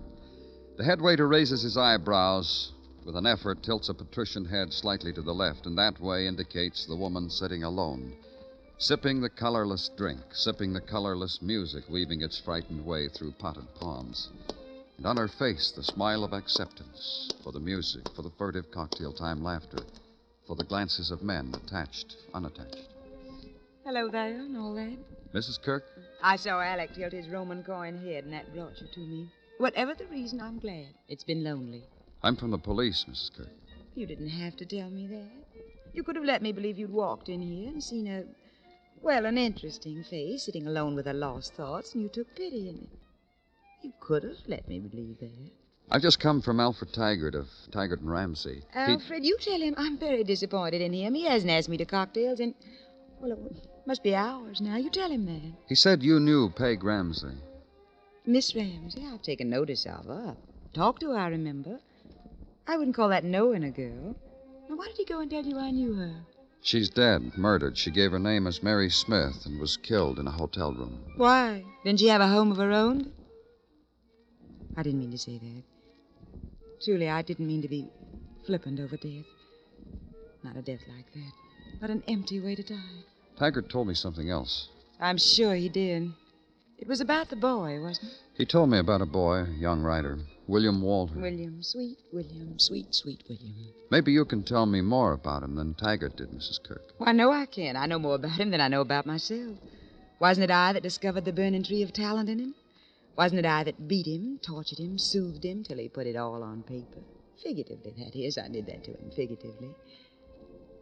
The 0.77 0.85
head 0.85 1.01
waiter 1.01 1.27
raises 1.27 1.61
his 1.61 1.77
eyebrows. 1.77 2.71
With 3.05 3.15
an 3.15 3.25
effort, 3.25 3.61
tilts 3.61 3.89
a 3.89 3.93
patrician 3.93 4.45
head 4.45 4.73
slightly 4.73 5.11
to 5.13 5.21
the 5.21 5.33
left, 5.33 5.67
and 5.67 5.77
that 5.77 5.99
way 5.99 6.27
indicates 6.27 6.85
the 6.85 6.95
woman 6.95 7.29
sitting 7.29 7.63
alone, 7.63 8.15
sipping 8.77 9.21
the 9.21 9.29
colorless 9.29 9.89
drink, 9.97 10.21
sipping 10.31 10.73
the 10.73 10.81
colorless 10.81 11.41
music, 11.41 11.83
weaving 11.89 12.21
its 12.21 12.39
frightened 12.39 12.85
way 12.85 13.09
through 13.09 13.33
potted 13.33 13.67
palms. 13.75 14.29
And 14.97 15.05
on 15.05 15.17
her 15.17 15.27
face, 15.27 15.71
the 15.71 15.83
smile 15.83 16.23
of 16.23 16.33
acceptance 16.33 17.29
for 17.43 17.51
the 17.51 17.59
music, 17.59 18.07
for 18.15 18.21
the 18.21 18.31
furtive 18.37 18.71
cocktail 18.71 19.11
time 19.11 19.43
laughter, 19.43 19.83
for 20.47 20.55
the 20.55 20.63
glances 20.63 21.11
of 21.11 21.21
men 21.21 21.53
attached, 21.53 22.15
unattached. 22.33 22.87
Hello 23.83 24.09
there, 24.09 24.39
and 24.39 24.57
all 24.57 24.73
that. 24.75 24.97
Mrs. 25.33 25.61
Kirk? 25.61 25.83
I 26.23 26.37
saw 26.37 26.61
Alec 26.61 26.93
tilt 26.93 27.11
his 27.11 27.27
Roman 27.27 27.61
coin 27.61 27.97
head, 27.97 28.23
and 28.23 28.33
that 28.33 28.53
brought 28.53 28.79
you 28.81 28.87
to 28.93 28.99
me. 29.01 29.29
Whatever 29.57 29.93
the 29.93 30.05
reason, 30.05 30.41
I'm 30.41 30.59
glad. 30.59 30.87
It's 31.07 31.23
been 31.23 31.43
lonely. 31.43 31.83
I'm 32.23 32.35
from 32.35 32.51
the 32.51 32.57
police, 32.57 33.05
Mrs. 33.09 33.35
Kirk. 33.35 33.49
You 33.95 34.05
didn't 34.05 34.29
have 34.29 34.55
to 34.57 34.65
tell 34.65 34.89
me 34.89 35.07
that. 35.07 35.61
You 35.93 36.03
could 36.03 36.15
have 36.15 36.25
let 36.25 36.41
me 36.41 36.51
believe 36.51 36.77
you'd 36.77 36.91
walked 36.91 37.29
in 37.29 37.41
here 37.41 37.69
and 37.69 37.83
seen 37.83 38.07
a, 38.07 38.23
well, 39.01 39.25
an 39.25 39.37
interesting 39.37 40.03
face 40.03 40.43
sitting 40.43 40.67
alone 40.67 40.95
with 40.95 41.05
her 41.05 41.13
lost 41.13 41.53
thoughts, 41.53 41.93
and 41.93 42.03
you 42.03 42.09
took 42.09 42.33
pity 42.35 42.69
in 42.69 42.75
it. 42.77 42.89
You 43.85 43.93
could 43.99 44.23
have 44.23 44.37
let 44.47 44.67
me 44.67 44.79
believe 44.79 45.19
that. 45.19 45.51
I've 45.91 46.01
just 46.01 46.19
come 46.19 46.41
from 46.41 46.59
Alfred 46.59 46.91
Taggart 46.91 47.35
of 47.35 47.47
Taggart 47.71 47.99
and 48.01 48.09
Ramsey. 48.09 48.63
He- 48.73 48.79
Alfred, 48.79 49.23
you 49.23 49.37
tell 49.39 49.61
him 49.61 49.75
I'm 49.77 49.99
very 49.99 50.23
disappointed 50.23 50.81
in 50.81 50.91
him. 50.91 51.13
He 51.13 51.25
hasn't 51.25 51.51
asked 51.51 51.69
me 51.69 51.77
to 51.77 51.85
cocktails 51.85 52.39
in, 52.39 52.55
well, 53.19 53.33
it 53.33 53.67
must 53.85 54.01
be 54.01 54.15
hours 54.15 54.59
now. 54.59 54.75
You 54.77 54.89
tell 54.89 55.11
him 55.11 55.27
that. 55.27 55.53
He 55.69 55.75
said 55.75 56.01
you 56.01 56.19
knew 56.19 56.49
Peg 56.49 56.83
Ramsey. 56.83 57.35
Miss 58.25 58.55
Ramsey, 58.55 59.05
I've 59.05 59.21
taken 59.21 59.51
notice 59.51 59.85
of 59.85 60.05
her. 60.07 60.35
I've 60.65 60.73
talked 60.73 61.01
to 61.01 61.11
her, 61.11 61.19
I 61.19 61.27
remember. 61.27 61.79
I 62.67 62.77
wouldn't 62.77 62.95
call 62.95 63.09
that 63.09 63.23
knowing 63.23 63.63
a 63.63 63.69
girl. 63.69 64.15
Now, 64.67 64.77
why 64.77 64.87
did 64.87 64.97
he 64.97 65.05
go 65.05 65.19
and 65.19 65.29
tell 65.29 65.45
you 65.45 65.59
I 65.59 65.69
knew 65.69 65.93
her? 65.93 66.15
She's 66.63 66.89
dead, 66.89 67.37
murdered. 67.37 67.77
She 67.77 67.91
gave 67.91 68.13
her 68.13 68.17
name 68.17 68.47
as 68.47 68.63
Mary 68.63 68.89
Smith 68.89 69.45
and 69.45 69.59
was 69.59 69.77
killed 69.77 70.17
in 70.17 70.25
a 70.25 70.31
hotel 70.31 70.73
room. 70.73 70.97
Why? 71.17 71.63
Didn't 71.83 71.99
she 71.99 72.07
have 72.07 72.21
a 72.21 72.27
home 72.27 72.49
of 72.51 72.57
her 72.57 72.71
own? 72.71 73.11
I 74.77 74.83
didn't 74.83 74.99
mean 74.99 75.11
to 75.11 75.17
say 75.17 75.37
that. 75.37 75.63
Truly, 76.83 77.09
I 77.09 77.21
didn't 77.21 77.47
mean 77.47 77.61
to 77.61 77.67
be 77.67 77.89
flippant 78.45 78.79
over 78.79 78.97
death. 78.97 79.25
Not 80.43 80.57
a 80.57 80.61
death 80.61 80.81
like 80.87 81.11
that, 81.13 81.31
but 81.79 81.89
an 81.89 82.03
empty 82.07 82.39
way 82.39 82.55
to 82.55 82.63
die. 82.63 83.03
Taggart 83.39 83.69
told 83.69 83.87
me 83.87 83.93
something 83.93 84.29
else. 84.29 84.69
I'm 84.99 85.17
sure 85.17 85.55
he 85.55 85.69
did. 85.69 86.11
It 86.77 86.87
was 86.87 86.99
about 87.01 87.29
the 87.29 87.35
boy, 87.35 87.81
wasn't 87.81 88.11
it? 88.11 88.17
He 88.37 88.45
told 88.45 88.69
me 88.69 88.77
about 88.77 89.01
a 89.01 89.05
boy, 89.05 89.39
a 89.39 89.49
young 89.49 89.81
writer, 89.81 90.19
William 90.47 90.81
Walter. 90.81 91.19
William, 91.19 91.63
sweet 91.63 91.97
William, 92.11 92.59
sweet, 92.59 92.93
sweet 92.93 93.23
William. 93.29 93.55
Maybe 93.89 94.11
you 94.11 94.25
can 94.25 94.43
tell 94.43 94.65
me 94.65 94.81
more 94.81 95.13
about 95.13 95.43
him 95.43 95.55
than 95.55 95.73
Taggart 95.73 96.17
did, 96.17 96.31
Mrs. 96.31 96.61
Kirk. 96.61 96.83
Well, 96.99 97.09
I 97.09 97.13
know 97.13 97.31
I 97.31 97.45
can. 97.45 97.77
I 97.77 97.85
know 97.85 97.97
more 97.99 98.15
about 98.15 98.39
him 98.39 98.51
than 98.51 98.59
I 98.61 98.67
know 98.67 98.81
about 98.81 99.05
myself. 99.05 99.57
Wasn't 100.19 100.43
it 100.43 100.51
I 100.51 100.73
that 100.73 100.83
discovered 100.83 101.23
the 101.25 101.31
burning 101.31 101.63
tree 101.63 101.81
of 101.81 101.93
talent 101.93 102.29
in 102.29 102.39
him? 102.39 102.55
Wasn't 103.17 103.39
it 103.39 103.45
I 103.45 103.63
that 103.63 103.87
beat 103.87 104.07
him, 104.07 104.39
tortured 104.41 104.79
him, 104.79 104.97
soothed 104.97 105.45
him 105.45 105.63
till 105.63 105.77
he 105.77 105.87
put 105.87 106.07
it 106.07 106.15
all 106.15 106.43
on 106.43 106.63
paper? 106.63 106.99
Figuratively, 107.41 107.93
that 107.97 108.15
is. 108.15 108.37
I 108.37 108.47
did 108.49 108.65
that 108.67 108.83
to 108.85 108.91
him, 108.91 109.11
figuratively. 109.15 109.69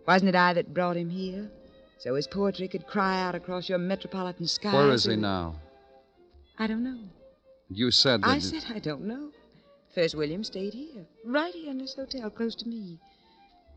Wasn't 0.08 0.30
it 0.30 0.36
I 0.36 0.54
that 0.54 0.74
brought 0.74 0.98
him 0.98 1.10
here? 1.10 1.52
So 2.00 2.16
his 2.16 2.28
poetry 2.28 2.68
could 2.68 2.88
cry 2.88 3.22
out 3.22 3.36
across 3.36 3.70
your 3.70 3.78
metropolitan 3.78 4.48
skies. 4.48 4.74
Where 4.74 4.92
is 4.92 5.06
he 5.06 5.16
now? 5.16 5.56
I 6.58 6.68
don't 6.68 6.84
know. 6.84 7.00
You 7.70 7.92
said 7.92 8.22
that. 8.22 8.28
I 8.28 8.36
you- 8.36 8.42
said 8.42 8.66
I 8.70 8.80
don't 8.80 9.04
know. 9.06 9.32
First, 9.94 10.16
William 10.16 10.44
stayed 10.44 10.74
here, 10.74 11.06
right 11.24 11.54
here 11.54 11.70
in 11.70 11.78
this 11.78 11.94
hotel, 11.94 12.30
close 12.32 12.56
to 12.56 12.68
me. 12.68 13.00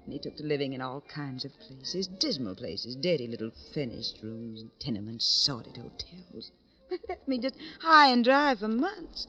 And 0.04 0.12
he 0.14 0.18
took 0.18 0.36
to 0.36 0.44
living 0.44 0.72
in 0.72 0.80
all 0.80 1.02
kinds 1.02 1.44
of 1.44 1.52
places, 1.60 2.06
dismal 2.06 2.54
places, 2.54 2.96
dirty 2.96 3.26
little 3.26 3.50
furnished 3.74 4.22
rooms, 4.22 4.64
tenements, 4.78 5.26
sordid 5.26 5.76
hotels. 5.76 6.52
Left 7.08 7.26
me 7.28 7.38
just 7.38 7.56
high 7.80 8.08
and 8.08 8.24
dry 8.24 8.54
for 8.54 8.68
months, 8.68 9.26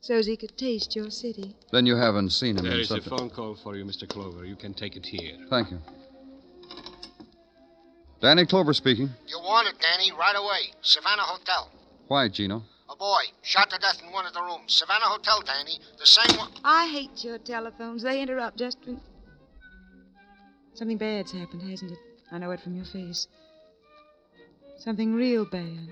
so's 0.00 0.26
he 0.26 0.36
could 0.36 0.56
taste 0.56 0.96
your 0.96 1.10
city. 1.10 1.54
Then 1.72 1.86
you 1.86 1.96
haven't 1.96 2.30
seen 2.30 2.56
him 2.56 2.64
There 2.64 2.74
in 2.74 2.80
a 2.80 2.84
such 2.84 3.04
phone 3.04 3.30
call 3.30 3.54
for 3.54 3.76
you, 3.76 3.84
Mr. 3.84 4.08
Clover. 4.08 4.44
You 4.44 4.56
can 4.56 4.74
take 4.74 4.96
it 4.96 5.06
here. 5.06 5.36
Thank 5.48 5.70
you. 5.70 5.78
Danny 8.20 8.46
Clover 8.46 8.74
speaking. 8.74 9.10
You 9.28 9.38
want 9.38 9.68
it, 9.68 9.74
Danny, 9.80 10.10
right 10.12 10.34
away. 10.36 10.72
Savannah 10.82 11.22
Hotel. 11.22 11.70
Why, 12.08 12.28
Gino? 12.28 12.64
A 12.90 12.96
boy 12.96 13.20
shot 13.42 13.70
to 13.70 13.78
death 13.78 14.00
in 14.04 14.12
one 14.12 14.26
of 14.26 14.32
the 14.32 14.42
rooms. 14.42 14.74
Savannah 14.74 15.04
Hotel, 15.04 15.40
Danny. 15.42 15.78
The 15.98 16.06
same 16.06 16.36
one. 16.36 16.50
I 16.64 16.88
hate 16.88 17.22
your 17.22 17.38
telephones. 17.38 18.02
They 18.02 18.20
interrupt 18.20 18.58
just 18.58 18.78
when. 18.84 19.00
Something 20.74 20.96
bad's 20.96 21.32
happened, 21.32 21.68
hasn't 21.68 21.92
it? 21.92 21.98
I 22.32 22.38
know 22.38 22.50
it 22.50 22.60
from 22.60 22.74
your 22.74 22.84
face. 22.86 23.28
Something 24.78 25.14
real 25.14 25.44
bad. 25.44 25.88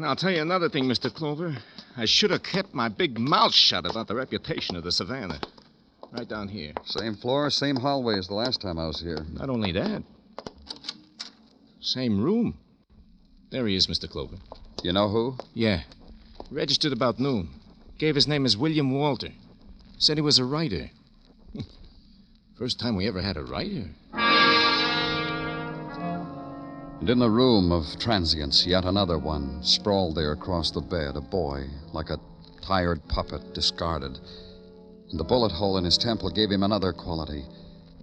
And 0.00 0.08
I'll 0.08 0.16
tell 0.16 0.30
you 0.30 0.40
another 0.40 0.70
thing, 0.70 0.84
Mr. 0.84 1.12
Clover. 1.12 1.54
I 1.94 2.06
should 2.06 2.30
have 2.30 2.42
kept 2.42 2.72
my 2.72 2.88
big 2.88 3.18
mouth 3.18 3.52
shut 3.52 3.84
about 3.84 4.08
the 4.08 4.14
reputation 4.14 4.74
of 4.74 4.82
the 4.82 4.90
Savannah. 4.90 5.42
Right 6.10 6.26
down 6.26 6.48
here. 6.48 6.72
Same 6.86 7.16
floor, 7.16 7.50
same 7.50 7.76
hallway 7.76 8.16
as 8.16 8.26
the 8.26 8.32
last 8.32 8.62
time 8.62 8.78
I 8.78 8.86
was 8.86 9.02
here. 9.02 9.26
Not 9.34 9.50
only 9.50 9.72
that, 9.72 10.02
same 11.82 12.18
room. 12.18 12.56
There 13.50 13.66
he 13.66 13.76
is, 13.76 13.88
Mr. 13.88 14.08
Clover. 14.08 14.36
You 14.82 14.94
know 14.94 15.10
who? 15.10 15.36
Yeah. 15.52 15.82
Registered 16.50 16.94
about 16.94 17.20
noon. 17.20 17.50
Gave 17.98 18.14
his 18.14 18.26
name 18.26 18.46
as 18.46 18.56
William 18.56 18.90
Walter. 18.92 19.28
Said 19.98 20.16
he 20.16 20.22
was 20.22 20.38
a 20.38 20.46
writer. 20.46 20.88
First 22.58 22.80
time 22.80 22.96
we 22.96 23.06
ever 23.06 23.20
had 23.20 23.36
a 23.36 23.44
writer. 23.44 23.90
And 27.00 27.08
in 27.08 27.18
the 27.18 27.30
room 27.30 27.72
of 27.72 27.98
transients, 27.98 28.66
yet 28.66 28.84
another 28.84 29.18
one, 29.18 29.62
sprawled 29.62 30.14
there 30.14 30.32
across 30.32 30.70
the 30.70 30.82
bed, 30.82 31.16
a 31.16 31.20
boy, 31.20 31.64
like 31.92 32.10
a 32.10 32.20
tired 32.60 33.00
puppet, 33.08 33.54
discarded. 33.54 34.18
And 35.10 35.18
the 35.18 35.24
bullet 35.24 35.50
hole 35.50 35.78
in 35.78 35.84
his 35.84 35.96
temple 35.96 36.28
gave 36.30 36.50
him 36.50 36.62
another 36.62 36.92
quality 36.92 37.44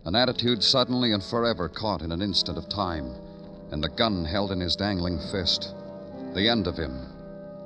an 0.08 0.16
attitude 0.16 0.64
suddenly 0.64 1.12
and 1.12 1.22
forever 1.22 1.68
caught 1.68 2.02
in 2.02 2.14
an 2.14 2.22
instant 2.22 2.58
of 2.58 2.70
time, 2.70 3.14
and 3.72 3.84
the 3.84 3.90
gun 3.90 4.24
held 4.24 4.54
in 4.54 4.60
his 4.62 4.78
dangling 4.78 5.20
fist. 5.34 5.76
The 6.34 6.48
end 6.48 6.66
of 6.66 6.78
him, 6.78 6.94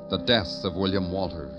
the 0.09 0.17
death 0.17 0.63
of 0.63 0.73
William 0.73 1.11
Walter. 1.11 1.51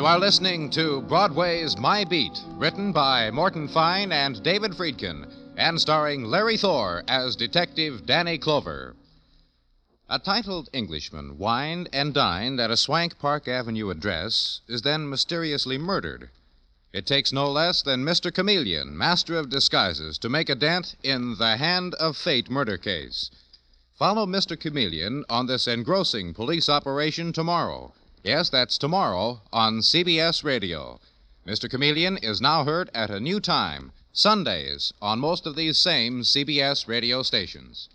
You 0.00 0.06
are 0.06 0.18
listening 0.18 0.70
to 0.70 1.02
Broadway's 1.02 1.76
My 1.76 2.04
Beat, 2.04 2.40
written 2.52 2.90
by 2.90 3.30
Morton 3.30 3.68
Fine 3.68 4.12
and 4.12 4.42
David 4.42 4.74
Friedkin, 4.74 5.30
and 5.58 5.78
starring 5.78 6.24
Larry 6.24 6.56
Thor 6.56 7.04
as 7.06 7.36
Detective 7.36 8.06
Danny 8.06 8.38
Clover. 8.38 8.96
A 10.08 10.18
titled 10.18 10.70
Englishman 10.72 11.36
wined 11.36 11.90
and 11.92 12.14
dined 12.14 12.60
at 12.60 12.70
a 12.70 12.78
swank 12.78 13.18
Park 13.18 13.46
Avenue 13.46 13.90
address 13.90 14.62
is 14.68 14.80
then 14.80 15.06
mysteriously 15.06 15.76
murdered. 15.76 16.30
It 16.94 17.04
takes 17.04 17.30
no 17.30 17.50
less 17.50 17.82
than 17.82 18.02
Mr. 18.02 18.32
Chameleon, 18.32 18.96
master 18.96 19.36
of 19.36 19.50
disguises, 19.50 20.16
to 20.20 20.30
make 20.30 20.48
a 20.48 20.54
dent 20.54 20.94
in 21.02 21.36
the 21.36 21.58
Hand 21.58 21.92
of 21.96 22.16
Fate 22.16 22.48
murder 22.48 22.78
case. 22.78 23.30
Follow 23.92 24.24
Mr. 24.24 24.58
Chameleon 24.58 25.26
on 25.28 25.44
this 25.44 25.68
engrossing 25.68 26.32
police 26.32 26.70
operation 26.70 27.34
tomorrow. 27.34 27.92
Yes, 28.22 28.50
that's 28.50 28.76
tomorrow 28.76 29.40
on 29.50 29.78
CBS 29.78 30.44
Radio. 30.44 31.00
Mr. 31.46 31.70
Chameleon 31.70 32.18
is 32.18 32.38
now 32.38 32.64
heard 32.64 32.90
at 32.92 33.08
a 33.08 33.18
new 33.18 33.40
time, 33.40 33.92
Sundays, 34.12 34.92
on 35.00 35.18
most 35.18 35.46
of 35.46 35.56
these 35.56 35.78
same 35.78 36.20
CBS 36.20 36.86
radio 36.86 37.22
stations. 37.22 37.88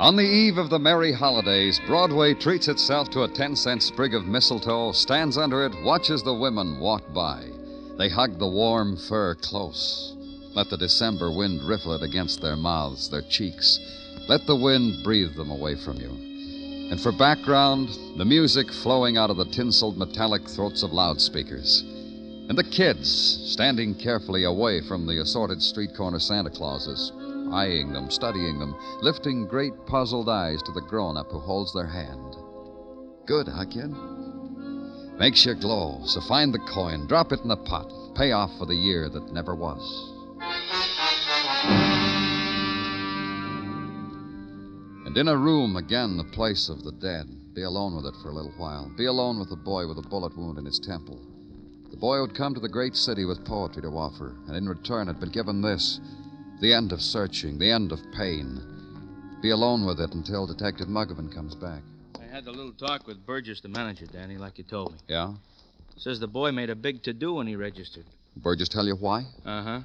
On 0.00 0.16
the 0.16 0.22
eve 0.22 0.58
of 0.58 0.68
the 0.68 0.80
merry 0.80 1.12
holidays, 1.12 1.80
Broadway 1.86 2.34
treats 2.34 2.66
itself 2.66 3.08
to 3.10 3.22
a 3.22 3.28
10 3.28 3.54
cent 3.54 3.84
sprig 3.84 4.14
of 4.14 4.26
mistletoe, 4.26 4.90
stands 4.90 5.38
under 5.38 5.64
it, 5.64 5.80
watches 5.82 6.24
the 6.24 6.34
women 6.34 6.80
walk 6.80 7.02
by. 7.14 7.55
They 7.98 8.08
hug 8.10 8.38
the 8.38 8.48
warm 8.48 8.96
fur 8.96 9.34
close. 9.36 10.14
Let 10.54 10.68
the 10.68 10.76
December 10.76 11.30
wind 11.30 11.62
riffle 11.62 11.94
it 11.94 12.02
against 12.02 12.40
their 12.40 12.56
mouths, 12.56 13.08
their 13.08 13.22
cheeks. 13.22 13.78
Let 14.28 14.46
the 14.46 14.56
wind 14.56 15.02
breathe 15.02 15.34
them 15.34 15.50
away 15.50 15.76
from 15.76 15.96
you. 15.96 16.10
And 16.90 17.00
for 17.00 17.10
background, 17.10 17.88
the 18.16 18.24
music 18.24 18.70
flowing 18.70 19.16
out 19.16 19.30
of 19.30 19.38
the 19.38 19.46
tinseled 19.46 19.96
metallic 19.96 20.48
throats 20.48 20.82
of 20.82 20.92
loudspeakers. 20.92 21.82
And 22.48 22.56
the 22.56 22.64
kids 22.64 23.10
standing 23.52 23.94
carefully 23.94 24.44
away 24.44 24.80
from 24.82 25.06
the 25.06 25.20
assorted 25.20 25.62
street 25.62 25.96
corner 25.96 26.20
Santa 26.20 26.50
Clauses, 26.50 27.12
eyeing 27.50 27.92
them, 27.92 28.10
studying 28.10 28.58
them, 28.58 28.76
lifting 29.00 29.46
great 29.46 29.72
puzzled 29.86 30.28
eyes 30.28 30.62
to 30.62 30.72
the 30.72 30.82
grown 30.82 31.16
up 31.16 31.30
who 31.30 31.40
holds 31.40 31.72
their 31.72 31.86
hand. 31.86 32.36
Good, 33.26 33.48
huh, 33.48 33.64
kid? 33.64 33.90
Makes 35.18 35.46
you 35.46 35.54
glow, 35.54 36.02
so 36.04 36.20
find 36.20 36.52
the 36.52 36.58
coin, 36.58 37.06
drop 37.06 37.32
it 37.32 37.40
in 37.40 37.48
the 37.48 37.56
pot, 37.56 37.90
pay 38.14 38.32
off 38.32 38.50
for 38.58 38.66
the 38.66 38.74
year 38.74 39.08
that 39.08 39.32
never 39.32 39.54
was. 39.54 40.12
And 45.06 45.16
in 45.16 45.28
a 45.28 45.36
room, 45.36 45.76
again, 45.76 46.18
the 46.18 46.24
place 46.24 46.68
of 46.68 46.84
the 46.84 46.92
dead. 46.92 47.26
Be 47.54 47.62
alone 47.62 47.96
with 47.96 48.04
it 48.04 48.14
for 48.20 48.28
a 48.28 48.34
little 48.34 48.52
while. 48.58 48.92
Be 48.98 49.06
alone 49.06 49.38
with 49.38 49.48
the 49.48 49.56
boy 49.56 49.88
with 49.88 49.96
a 49.96 50.06
bullet 50.06 50.36
wound 50.36 50.58
in 50.58 50.66
his 50.66 50.78
temple. 50.78 51.18
The 51.90 51.96
boy 51.96 52.18
who'd 52.18 52.34
come 52.34 52.52
to 52.52 52.60
the 52.60 52.68
great 52.68 52.94
city 52.94 53.24
with 53.24 53.46
poetry 53.46 53.80
to 53.80 53.88
offer, 53.88 54.36
and 54.46 54.54
in 54.54 54.68
return 54.68 55.06
had 55.06 55.18
been 55.18 55.30
given 55.30 55.62
this 55.62 55.98
the 56.60 56.74
end 56.74 56.92
of 56.92 57.00
searching, 57.00 57.58
the 57.58 57.70
end 57.70 57.92
of 57.92 58.12
pain. 58.12 58.60
Be 59.40 59.48
alone 59.48 59.86
with 59.86 59.98
it 59.98 60.12
until 60.12 60.46
Detective 60.46 60.88
Muggavan 60.88 61.32
comes 61.32 61.54
back. 61.54 61.82
I 62.36 62.40
had 62.40 62.48
a 62.48 62.52
little 62.52 62.72
talk 62.72 63.06
with 63.06 63.24
Burgess, 63.24 63.62
the 63.62 63.68
manager, 63.68 64.04
Danny, 64.04 64.36
like 64.36 64.58
you 64.58 64.64
told 64.64 64.92
me. 64.92 64.98
Yeah? 65.08 65.32
Says 65.96 66.20
the 66.20 66.26
boy 66.26 66.52
made 66.52 66.68
a 66.68 66.74
big 66.74 67.02
to 67.04 67.14
do 67.14 67.32
when 67.32 67.46
he 67.46 67.56
registered. 67.56 68.04
Burgess 68.36 68.68
tell 68.68 68.84
you 68.84 68.94
why? 68.94 69.24
Uh 69.46 69.62
huh. 69.62 69.80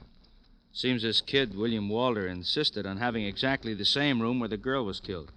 Seems 0.74 1.04
this 1.04 1.22
kid, 1.22 1.56
William 1.56 1.88
Walter, 1.88 2.28
insisted 2.28 2.86
on 2.86 2.98
having 2.98 3.24
exactly 3.24 3.74
the 3.74 3.86
same 3.86 4.22
room 4.22 4.42
where 4.42 4.50
the 4.50 4.58
girl 4.58 4.84
was 4.84 5.00
killed. 5.00 5.32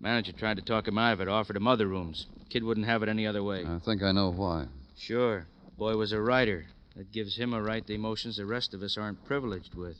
Manager 0.00 0.32
tried 0.32 0.56
to 0.56 0.62
talk 0.62 0.88
him 0.88 0.98
out 0.98 1.12
of 1.12 1.20
it, 1.20 1.28
offered 1.28 1.54
him 1.54 1.68
other 1.68 1.86
rooms. 1.86 2.26
Kid 2.50 2.64
wouldn't 2.64 2.88
have 2.88 3.04
it 3.04 3.08
any 3.08 3.24
other 3.24 3.44
way. 3.44 3.64
I 3.64 3.78
think 3.78 4.02
I 4.02 4.10
know 4.10 4.32
why. 4.32 4.66
Sure. 4.96 5.46
Boy 5.76 5.94
was 5.94 6.10
a 6.10 6.20
writer. 6.20 6.66
That 6.96 7.12
gives 7.12 7.36
him 7.36 7.54
a 7.54 7.62
right 7.62 7.86
to 7.86 7.94
emotions 7.94 8.38
the 8.38 8.44
rest 8.44 8.74
of 8.74 8.82
us 8.82 8.98
aren't 8.98 9.24
privileged 9.24 9.76
with. 9.76 9.98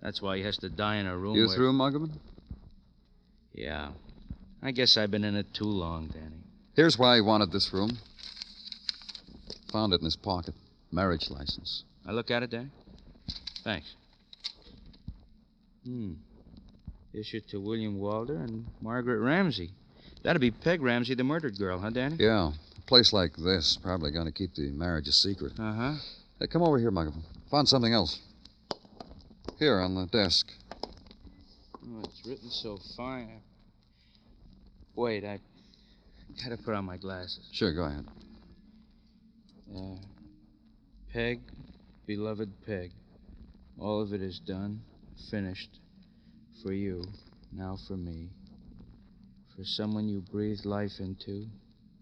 That's 0.00 0.22
why 0.22 0.38
he 0.38 0.44
has 0.44 0.56
to 0.58 0.70
die 0.70 0.96
in 0.96 1.06
a 1.06 1.14
room. 1.14 1.36
You 1.36 1.48
where... 1.48 1.56
through, 1.56 1.74
Muggavan? 1.74 2.12
Yeah. 3.52 3.90
I 4.66 4.72
guess 4.72 4.96
I've 4.96 5.12
been 5.12 5.22
in 5.22 5.36
it 5.36 5.54
too 5.54 5.62
long, 5.62 6.08
Danny. 6.08 6.42
Here's 6.74 6.98
why 6.98 7.14
he 7.14 7.20
wanted 7.20 7.52
this 7.52 7.72
room. 7.72 7.98
Found 9.70 9.92
it 9.92 10.00
in 10.00 10.04
his 10.04 10.16
pocket. 10.16 10.56
Marriage 10.90 11.30
license. 11.30 11.84
I 12.04 12.10
look 12.10 12.32
at 12.32 12.42
it, 12.42 12.50
Danny? 12.50 12.70
Thanks. 13.62 13.94
Hmm. 15.84 16.14
Issued 17.14 17.46
to 17.50 17.60
William 17.60 18.00
Walter 18.00 18.34
and 18.34 18.66
Margaret 18.80 19.20
Ramsey. 19.20 19.70
That'd 20.24 20.40
be 20.40 20.50
Peg 20.50 20.82
Ramsey, 20.82 21.14
the 21.14 21.22
murdered 21.22 21.56
girl, 21.56 21.78
huh, 21.78 21.90
Danny? 21.90 22.16
Yeah. 22.18 22.50
A 22.76 22.80
place 22.88 23.12
like 23.12 23.36
this 23.36 23.78
probably 23.80 24.10
going 24.10 24.26
to 24.26 24.32
keep 24.32 24.56
the 24.56 24.72
marriage 24.72 25.06
a 25.06 25.12
secret. 25.12 25.52
Uh 25.60 25.72
huh. 25.74 25.94
Hey, 26.40 26.48
come 26.48 26.64
over 26.64 26.80
here, 26.80 26.90
Michael. 26.90 27.14
Found 27.52 27.68
something 27.68 27.92
else. 27.92 28.20
Here 29.60 29.78
on 29.78 29.94
the 29.94 30.06
desk. 30.06 30.50
Oh, 31.84 32.02
it's 32.02 32.26
written 32.26 32.50
so 32.50 32.80
fine. 32.96 33.42
Wait, 34.96 35.24
I 35.24 35.38
gotta 36.42 36.56
put 36.56 36.74
on 36.74 36.86
my 36.86 36.96
glasses. 36.96 37.46
Sure, 37.52 37.74
go 37.74 37.84
ahead. 37.84 38.06
Uh, 39.76 39.96
Peg, 41.12 41.40
beloved 42.06 42.50
Peg, 42.64 42.92
all 43.78 44.00
of 44.00 44.14
it 44.14 44.22
is 44.22 44.40
done, 44.46 44.80
finished. 45.30 45.68
For 46.62 46.72
you, 46.72 47.04
now 47.52 47.76
for 47.86 47.98
me. 47.98 48.30
For 49.54 49.64
someone 49.64 50.08
you 50.08 50.22
breathed 50.32 50.64
life 50.64 50.98
into, 50.98 51.46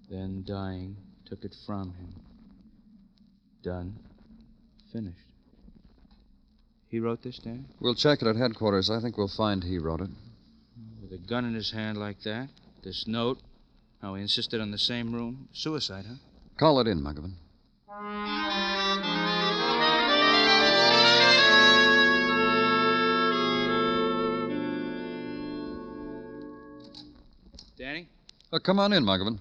then 0.09 0.45
dying, 0.47 0.97
took 1.27 1.45
it 1.45 1.55
from 1.67 1.93
him. 1.95 2.15
Done, 3.65 3.99
finished. 4.93 5.19
He 6.89 7.01
wrote 7.01 7.25
this, 7.25 7.41
Dan? 7.41 7.67
We'll 7.81 7.97
check 7.97 8.23
it 8.23 8.29
at 8.29 8.37
headquarters. 8.37 8.89
I 8.89 9.01
think 9.01 9.19
we'll 9.19 9.27
find 9.37 9.65
he 9.65 9.79
wrote 9.79 10.01
it. 10.01 10.11
With 11.03 11.13
a 11.13 11.19
gun 11.19 11.45
in 11.45 11.55
his 11.55 11.73
hand 11.73 11.99
like 11.99 12.23
that, 12.23 12.49
this 12.85 13.09
note, 13.09 13.41
how 14.03 14.15
he 14.15 14.23
insisted 14.23 14.61
on 14.61 14.71
the 14.71 14.79
same 14.79 15.15
room. 15.15 15.49
Suicide, 15.53 16.05
huh? 16.07 16.17
Call 16.59 16.79
it 16.81 16.87
in, 16.87 17.01
Muggavan. 17.01 17.33
Danny? 27.77 28.09
Uh, 28.53 28.59
come 28.59 28.79
on 28.79 28.93
in, 28.93 29.03
Muggavan. 29.03 29.39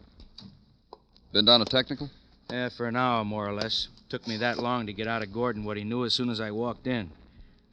Been 1.34 1.46
down 1.46 1.62
a 1.62 1.66
technical? 1.66 2.10
Yeah, 2.50 2.70
for 2.70 2.88
an 2.88 2.96
hour, 2.96 3.26
more 3.26 3.48
or 3.48 3.54
less. 3.54 3.90
Took 4.10 4.28
me 4.28 4.38
that 4.38 4.58
long 4.58 4.86
to 4.86 4.94
get 4.94 5.08
out 5.08 5.22
of 5.22 5.34
Gordon 5.34 5.66
what 5.66 5.76
he 5.76 5.84
knew 5.84 6.06
as 6.06 6.14
soon 6.14 6.30
as 6.30 6.40
I 6.40 6.52
walked 6.52 6.88
in. 6.88 7.12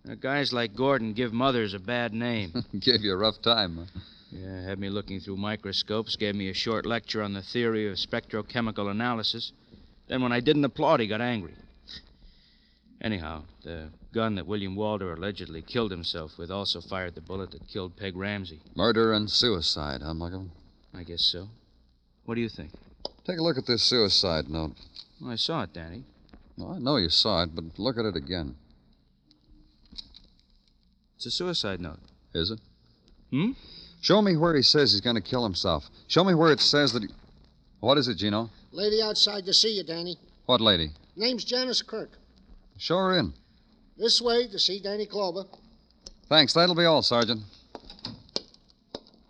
Now, 0.04 0.14
guys 0.14 0.52
like 0.52 0.74
Gordon 0.74 1.12
give 1.12 1.32
mothers 1.32 1.74
a 1.74 1.78
bad 1.78 2.12
name. 2.12 2.64
Gave 2.78 3.02
you 3.02 3.12
a 3.12 3.16
rough 3.16 3.40
time, 3.42 3.76
huh? 3.76 4.00
Yeah, 4.30 4.62
had 4.62 4.78
me 4.78 4.88
looking 4.88 5.20
through 5.20 5.36
microscopes, 5.36 6.16
gave 6.16 6.34
me 6.34 6.48
a 6.48 6.54
short 6.54 6.86
lecture 6.86 7.22
on 7.22 7.32
the 7.32 7.42
theory 7.42 7.88
of 7.88 7.96
spectrochemical 7.96 8.90
analysis. 8.90 9.52
Then, 10.08 10.22
when 10.22 10.32
I 10.32 10.40
didn't 10.40 10.64
applaud, 10.64 11.00
he 11.00 11.06
got 11.06 11.20
angry. 11.20 11.54
Anyhow, 13.00 13.44
the 13.62 13.88
gun 14.12 14.34
that 14.34 14.46
William 14.46 14.76
Walter 14.76 15.12
allegedly 15.12 15.62
killed 15.62 15.90
himself 15.90 16.36
with 16.36 16.50
also 16.50 16.80
fired 16.80 17.14
the 17.14 17.20
bullet 17.20 17.50
that 17.52 17.66
killed 17.66 17.96
Peg 17.96 18.14
Ramsey. 18.14 18.60
Murder 18.74 19.12
and 19.12 19.30
suicide, 19.30 20.02
huh, 20.02 20.12
Muggavan? 20.12 20.50
I 20.94 21.02
guess 21.04 21.22
so. 21.22 21.48
What 22.24 22.34
do 22.34 22.40
you 22.40 22.48
think? 22.48 22.72
Take 23.24 23.38
a 23.38 23.42
look 23.42 23.56
at 23.56 23.66
this 23.66 23.82
suicide 23.82 24.48
note. 24.48 24.72
Well, 25.20 25.30
I 25.30 25.36
saw 25.36 25.62
it, 25.62 25.72
Danny. 25.72 26.04
Well, 26.56 26.72
I 26.72 26.78
know 26.78 26.96
you 26.96 27.08
saw 27.08 27.42
it, 27.42 27.54
but 27.54 27.78
look 27.78 27.96
at 27.96 28.04
it 28.04 28.16
again. 28.16 28.56
It's 31.16 31.26
a 31.26 31.30
suicide 31.30 31.80
note. 31.80 32.00
Is 32.34 32.50
it? 32.50 32.60
Hmm? 33.30 33.52
Show 34.00 34.22
me 34.22 34.36
where 34.36 34.54
he 34.54 34.62
says 34.62 34.92
he's 34.92 35.00
going 35.00 35.16
to 35.16 35.22
kill 35.22 35.44
himself. 35.44 35.88
Show 36.08 36.24
me 36.24 36.34
where 36.34 36.52
it 36.52 36.60
says 36.60 36.92
that 36.92 37.02
he. 37.02 37.08
What 37.80 37.98
is 37.98 38.08
it, 38.08 38.16
Gino? 38.16 38.50
Lady 38.72 39.02
outside 39.02 39.44
to 39.46 39.54
see 39.54 39.76
you, 39.76 39.82
Danny. 39.84 40.16
What 40.46 40.60
lady? 40.60 40.90
Name's 41.16 41.44
Janice 41.44 41.82
Kirk. 41.82 42.10
Show 42.78 42.96
her 42.96 43.18
in. 43.18 43.32
This 43.98 44.20
way 44.20 44.48
to 44.48 44.58
see 44.58 44.80
Danny 44.80 45.06
Clover. 45.06 45.44
Thanks. 46.28 46.52
That'll 46.54 46.74
be 46.74 46.84
all, 46.84 47.02
Sergeant. 47.02 47.42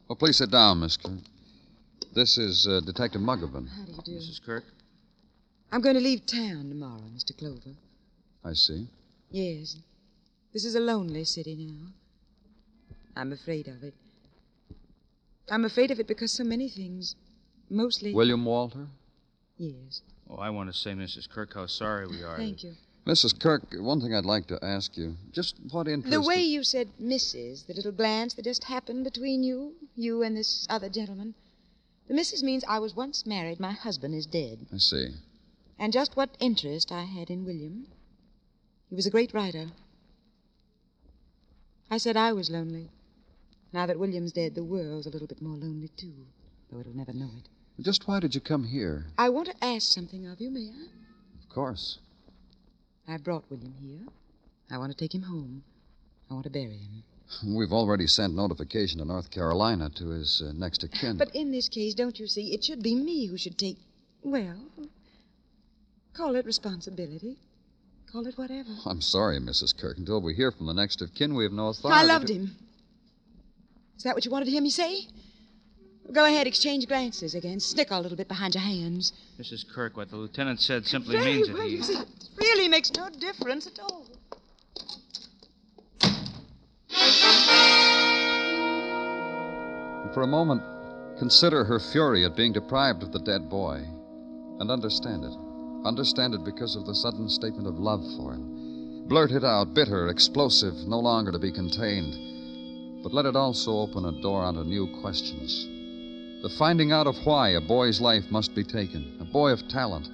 Well, 0.09 0.17
please 0.17 0.37
sit 0.37 0.51
down, 0.51 0.81
Miss 0.81 0.97
Kirk. 0.97 1.19
This 2.15 2.39
is 2.39 2.67
uh, 2.67 2.81
Detective 2.81 3.21
Muggavan. 3.21 3.69
How 3.69 3.85
do 3.85 3.93
you 3.93 4.19
do? 4.19 4.25
Mrs. 4.25 4.45
Kirk? 4.45 4.65
I'm 5.73 5.81
going 5.81 5.95
to 5.95 6.01
leave 6.01 6.27
town 6.27 6.69
tomorrow, 6.69 7.03
Mr. 7.15 7.37
Clover. 7.37 7.77
I 8.45 8.53
see. 8.55 8.89
Yes. 9.31 9.77
This 10.53 10.65
is 10.65 10.75
a 10.75 10.81
lonely 10.81 11.25
city 11.25 11.55
now. 11.55 11.93
I'm 13.17 13.33
afraid 13.33 13.69
of 13.69 13.83
it. 13.85 13.95
I'm 15.51 15.65
afraid 15.65 15.91
of 15.91 15.99
it 16.01 16.07
because 16.07 16.33
so 16.33 16.45
many 16.45 16.69
things. 16.69 17.17
Mostly. 17.69 18.15
William 18.15 18.45
Walter? 18.45 18.87
Yes. 19.59 20.03
Oh, 20.29 20.37
I 20.37 20.51
want 20.51 20.73
to 20.73 20.77
say, 20.77 20.93
Mrs. 20.93 21.29
Kirk, 21.29 21.55
how 21.55 21.67
sorry 21.67 22.07
we 22.07 22.23
are. 22.23 22.37
Thank 22.37 22.65
you. 22.65 22.75
Mrs. 23.07 23.39
Kirk, 23.39 23.63
one 23.73 24.01
thing 24.01 24.15
I'd 24.15 24.25
like 24.25 24.47
to 24.49 24.59
ask 24.65 24.97
you. 24.97 25.17
Just 25.33 25.57
what 25.71 25.89
interest. 25.89 26.13
The 26.13 26.21
way 26.21 26.41
you 26.41 26.63
said 26.63 26.89
Mrs., 27.03 27.67
the 27.67 27.75
little 27.75 27.93
glance 27.93 28.35
that 28.35 28.45
just 28.45 28.65
happened 28.65 29.05
between 29.05 29.43
you, 29.43 29.75
you 29.97 30.23
and 30.23 30.37
this 30.37 30.67
other 30.71 30.89
gentleman. 30.89 31.35
The 32.09 32.15
Mrs. 32.15 32.43
means 32.43 32.65
I 32.69 32.79
was 32.79 32.95
once 32.95 33.27
married, 33.27 33.59
my 33.59 33.73
husband 33.73 34.15
is 34.15 34.27
dead. 34.27 34.67
I 34.73 34.79
see. 34.79 35.09
And 35.79 35.93
just 35.93 36.17
what 36.17 36.37
interest 36.41 36.93
I 36.93 37.05
had 37.05 37.31
in 37.31 37.45
William. 37.45 37.87
He 38.89 38.95
was 38.95 39.07
a 39.07 39.11
great 39.11 39.33
writer. 39.33 39.69
I 41.91 41.99
said 41.99 42.17
I 42.17 42.33
was 42.33 42.51
lonely. 42.51 42.91
Now 43.73 43.87
that 43.87 43.99
William's 43.99 44.33
dead, 44.33 44.55
the 44.55 44.65
world's 44.65 45.07
a 45.07 45.11
little 45.11 45.29
bit 45.29 45.41
more 45.41 45.57
lonely, 45.57 45.89
too, 45.97 46.13
though 46.71 46.81
it'll 46.81 46.97
never 46.97 47.13
know 47.13 47.31
it. 47.39 47.49
Just 47.83 48.07
why 48.09 48.21
did 48.21 48.35
you 48.35 48.41
come 48.41 48.65
here? 48.65 49.07
I 49.17 49.29
want 49.29 49.47
to 49.49 49.65
ask 49.65 49.93
something 49.93 50.27
of 50.27 50.41
you, 50.41 50.51
may 50.51 50.69
I? 50.69 50.87
Of 51.43 51.49
course. 51.49 51.99
I 53.09 53.17
brought 53.17 53.45
William 53.51 53.75
here. 53.81 54.07
I 54.71 54.79
want 54.79 54.93
to 54.93 54.99
take 54.99 55.15
him 55.15 55.23
home. 55.23 55.63
I 56.31 56.35
want 56.35 56.45
to 56.45 56.51
bury 56.51 56.77
him. 56.79 57.03
We've 57.57 57.73
already 57.73 58.07
sent 58.09 58.35
notification 58.35 58.99
to 58.99 59.05
North 59.05 59.31
Carolina 59.31 59.89
to 59.97 60.09
his 60.09 60.43
uh, 60.45 60.53
next 60.53 60.83
of 60.83 60.91
kin. 60.91 61.17
But 61.17 61.35
in 61.35 61.53
this 61.53 61.69
case, 61.69 61.95
don't 61.95 62.19
you 62.19 62.27
see, 62.27 62.53
it 62.53 62.65
should 62.65 62.83
be 62.83 62.95
me 62.97 63.27
who 63.27 63.37
should 63.39 63.57
take. 63.57 63.79
Well, 64.23 64.59
call 66.13 66.35
it 66.35 66.45
responsibility. 66.45 67.37
Call 68.11 68.27
it 68.27 68.37
whatever. 68.37 68.71
I'm 68.85 69.01
sorry, 69.01 69.39
Mrs. 69.39 69.77
Kirk. 69.77 69.97
Until 69.99 70.21
we 70.21 70.35
hear 70.35 70.51
from 70.51 70.67
the 70.67 70.75
next 70.75 71.01
of 71.03 71.15
kin, 71.15 71.35
we 71.35 71.45
have 71.45 71.53
no 71.53 71.69
authority. 71.69 72.01
I 72.01 72.03
loved 72.03 72.27
to- 72.27 72.35
him. 72.35 72.57
Is 74.01 74.05
that 74.05 74.15
what 74.15 74.25
you 74.25 74.31
wanted 74.31 74.47
to 74.47 74.51
hear 74.51 74.63
me 74.63 74.71
say? 74.71 75.09
Go 76.11 76.25
ahead, 76.25 76.47
exchange 76.47 76.89
glances 76.89 77.35
again. 77.35 77.61
Snicker 77.61 77.93
a 77.93 78.01
little 78.01 78.17
bit 78.17 78.29
behind 78.29 78.55
your 78.55 78.63
hands. 78.63 79.13
Mrs. 79.39 79.63
Kirk, 79.71 79.95
what 79.95 80.09
the 80.09 80.17
lieutenant 80.17 80.59
said 80.59 80.87
simply 80.87 81.19
Very 81.19 81.35
means 81.35 81.49
that 81.49 81.53
well, 81.53 81.67
he. 81.67 81.77
you 81.77 81.83
see, 81.83 81.99
it 81.99 82.09
really 82.39 82.67
makes 82.67 82.91
no 82.95 83.11
difference 83.11 83.67
at 83.67 83.79
all. 83.79 84.07
For 90.15 90.23
a 90.23 90.27
moment, 90.27 90.63
consider 91.19 91.63
her 91.65 91.79
fury 91.79 92.25
at 92.25 92.35
being 92.35 92.55
deprived 92.55 93.03
of 93.03 93.13
the 93.13 93.21
dead 93.21 93.51
boy. 93.51 93.83
And 94.61 94.71
understand 94.71 95.25
it. 95.25 95.87
Understand 95.87 96.33
it 96.33 96.43
because 96.43 96.75
of 96.75 96.87
the 96.87 96.95
sudden 96.95 97.29
statement 97.29 97.67
of 97.67 97.79
love 97.79 98.03
for 98.17 98.33
him. 98.33 99.05
Blurted 99.09 99.45
out, 99.45 99.75
bitter, 99.75 100.09
explosive, 100.09 100.89
no 100.89 101.01
longer 101.01 101.33
to 101.33 101.39
be 101.39 101.53
contained. 101.53 102.30
But 103.03 103.15
let 103.15 103.27
it 103.27 103.37
also 103.37 103.79
open 103.79 104.05
a 104.05 104.21
door 104.21 104.43
onto 104.43 104.65
new 104.65 104.87
questions. 105.01 105.67
The 106.43 106.55
finding 106.59 106.93
out 106.93 107.07
of 107.07 107.17
why 107.25 107.51
a 107.51 107.61
boy's 107.61 108.01
life 108.01 108.31
must 108.31 108.55
be 108.55 108.65
taken. 108.65 109.19
A 109.21 109.25
boy 109.25 109.51
of 109.51 109.69
talent. 109.69 110.09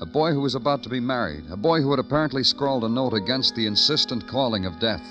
A 0.00 0.06
boy 0.06 0.32
who 0.32 0.40
was 0.40 0.54
about 0.54 0.82
to 0.82 0.88
be 0.88 1.00
married. 1.00 1.44
A 1.50 1.56
boy 1.56 1.80
who 1.80 1.90
had 1.90 2.00
apparently 2.00 2.44
scrawled 2.44 2.84
a 2.84 2.88
note 2.88 3.14
against 3.14 3.54
the 3.54 3.66
insistent 3.66 4.26
calling 4.28 4.66
of 4.66 4.80
death. 4.80 5.04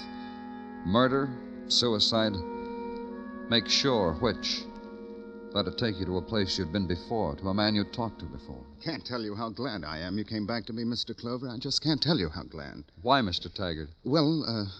Murder, 0.85 1.29
suicide, 1.67 2.33
Make 3.51 3.67
sure 3.67 4.13
which. 4.21 4.63
Let 5.51 5.67
it 5.67 5.77
take 5.77 5.99
you 5.99 6.05
to 6.05 6.19
a 6.19 6.21
place 6.21 6.57
you'd 6.57 6.71
been 6.71 6.87
before, 6.87 7.35
to 7.35 7.49
a 7.49 7.53
man 7.53 7.75
you'd 7.75 7.91
talked 7.91 8.19
to 8.19 8.25
before. 8.25 8.63
Can't 8.81 9.05
tell 9.05 9.21
you 9.21 9.35
how 9.35 9.49
glad 9.49 9.83
I 9.83 9.97
am 9.97 10.17
you 10.17 10.23
came 10.23 10.45
back 10.45 10.65
to 10.67 10.73
me, 10.73 10.83
Mr. 10.85 11.13
Clover. 11.13 11.49
I 11.49 11.57
just 11.57 11.83
can't 11.83 12.01
tell 12.01 12.17
you 12.17 12.29
how 12.29 12.43
glad. 12.43 12.85
Why, 13.01 13.19
Mr. 13.19 13.53
Taggart? 13.53 13.89
Well, 14.05 14.45
uh, 14.47 14.71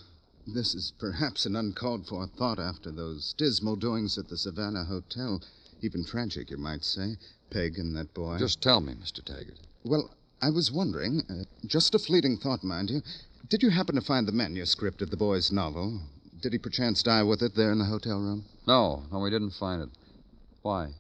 this 0.48 0.74
is 0.74 0.94
perhaps 0.98 1.46
an 1.46 1.56
uncalled 1.56 2.08
for 2.08 2.28
thought 2.28 2.60
after 2.60 2.92
those 2.92 3.34
dismal 3.38 3.76
doings 3.76 4.18
at 4.18 4.28
the 4.28 4.38
Savannah 4.38 4.86
Hotel. 4.86 5.42
Even 5.82 6.04
tragic, 6.04 6.52
you 6.52 6.58
might 6.58 6.84
say. 6.84 7.18
Peg 7.50 7.78
and 7.78 7.96
that 7.96 8.14
boy. 8.14 8.38
Just 8.38 8.62
tell 8.62 8.82
me, 8.82 8.94
Mr. 8.94 9.24
Taggart. 9.24 9.60
Well, 9.84 10.10
I 10.42 10.50
was 10.50 10.72
wondering, 10.72 11.22
uh, 11.30 11.44
just 11.68 11.94
a 11.94 12.00
fleeting 12.00 12.38
thought, 12.38 12.64
mind 12.64 12.90
you. 12.90 13.02
Did 13.50 13.64
you 13.64 13.70
happen 13.70 13.96
to 13.96 14.02
find 14.02 14.28
the 14.28 14.32
manuscript 14.32 15.02
of 15.02 15.10
the 15.10 15.18
boy's 15.18 15.52
novel? 15.52 16.02
Did 16.42 16.54
he 16.54 16.60
perchance 16.60 17.04
die 17.04 17.24
with 17.24 17.44
it 17.44 17.56
there 17.56 17.72
in 17.72 17.80
the 17.80 17.86
hotel 17.86 18.20
room? 18.20 18.46
No, 18.68 19.04
no, 19.12 19.20
we 19.20 19.30
didn't 19.30 19.52
find 19.52 19.84
it. 19.84 19.90
Why? 20.62 20.94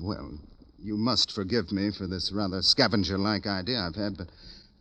Well, 0.00 0.38
you 0.78 0.96
must 0.96 1.32
forgive 1.32 1.72
me 1.72 1.90
for 1.90 2.06
this 2.06 2.32
rather 2.32 2.62
scavenger 2.62 3.18
like 3.18 3.46
idea 3.46 3.80
I've 3.80 3.96
had, 3.96 4.16
but 4.16 4.28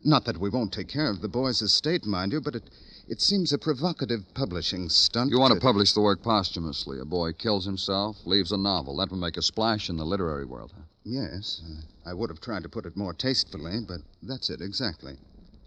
not 0.03 0.25
that 0.25 0.37
we 0.37 0.49
won't 0.49 0.73
take 0.73 0.87
care 0.87 1.09
of 1.09 1.21
the 1.21 1.27
boy's 1.27 1.61
estate, 1.61 2.05
mind 2.05 2.31
you, 2.31 2.41
but 2.41 2.55
it, 2.55 2.69
it 3.07 3.21
seems 3.21 3.53
a 3.53 3.57
provocative 3.57 4.21
publishing 4.33 4.89
stunt. 4.89 5.31
You 5.31 5.39
want 5.39 5.53
to 5.53 5.59
publish 5.59 5.93
the 5.93 6.01
work 6.01 6.23
posthumously. 6.23 6.99
A 6.99 7.05
boy 7.05 7.33
kills 7.33 7.65
himself, 7.65 8.17
leaves 8.25 8.51
a 8.51 8.57
novel. 8.57 8.97
That 8.97 9.11
would 9.11 9.19
make 9.19 9.37
a 9.37 9.41
splash 9.41 9.89
in 9.89 9.97
the 9.97 10.05
literary 10.05 10.45
world, 10.45 10.71
huh? 10.75 10.83
Yes. 11.03 11.61
Uh, 11.65 12.09
I 12.09 12.13
would 12.13 12.29
have 12.29 12.41
tried 12.41 12.63
to 12.63 12.69
put 12.69 12.85
it 12.85 12.95
more 12.95 13.13
tastefully, 13.13 13.79
but 13.87 14.01
that's 14.23 14.49
it 14.49 14.61
exactly. 14.61 15.13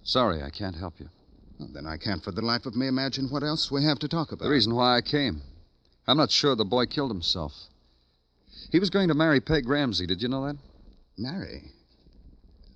Sorry, 0.03 0.43
I 0.43 0.51
can't 0.51 0.77
help 0.77 1.01
you. 1.01 1.09
Well, 1.59 1.71
then 1.73 1.87
I 1.87 1.97
can't 1.97 2.23
for 2.23 2.33
the 2.33 2.43
life 2.43 2.67
of 2.67 2.77
me 2.77 2.89
imagine 2.89 3.29
what 3.31 3.43
else 3.43 3.71
we 3.71 3.85
have 3.85 3.99
to 4.01 4.09
talk 4.09 4.33
about. 4.33 4.45
The 4.45 4.51
reason 4.51 4.75
why 4.75 4.97
I 4.97 5.01
came. 5.01 5.43
I'm 6.07 6.17
not 6.17 6.31
sure 6.31 6.55
the 6.55 6.65
boy 6.65 6.87
killed 6.87 7.11
himself. 7.11 7.53
He 8.71 8.79
was 8.79 8.91
going 8.91 9.09
to 9.09 9.15
marry 9.15 9.41
Peg 9.41 9.69
Ramsey. 9.69 10.07
Did 10.07 10.21
you 10.21 10.29
know 10.29 10.47
that? 10.47 10.57
Marry? 11.17 11.63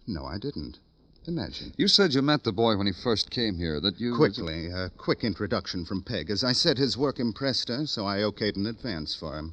No, 0.07 0.25
I 0.25 0.39
didn't. 0.39 0.79
Imagine. 1.29 1.75
You 1.77 1.89
said 1.89 2.15
you 2.15 2.23
met 2.23 2.43
the 2.43 2.53
boy 2.53 2.79
when 2.79 2.87
he 2.87 2.93
first 2.95 3.31
came 3.31 3.59
here, 3.59 3.81
that 3.81 4.01
you. 4.01 4.17
Quickly, 4.17 4.69
a 4.69 4.89
quick 4.97 5.25
introduction 5.25 5.85
from 5.85 6.03
Peg. 6.03 6.31
As 6.31 6.43
I 6.43 6.53
said, 6.53 6.79
his 6.79 6.97
work 6.97 7.21
impressed 7.21 7.69
her, 7.69 7.87
so 7.87 8.07
I 8.07 8.21
okayed 8.21 8.57
an 8.57 8.65
advance 8.65 9.15
for 9.15 9.39
him. 9.39 9.53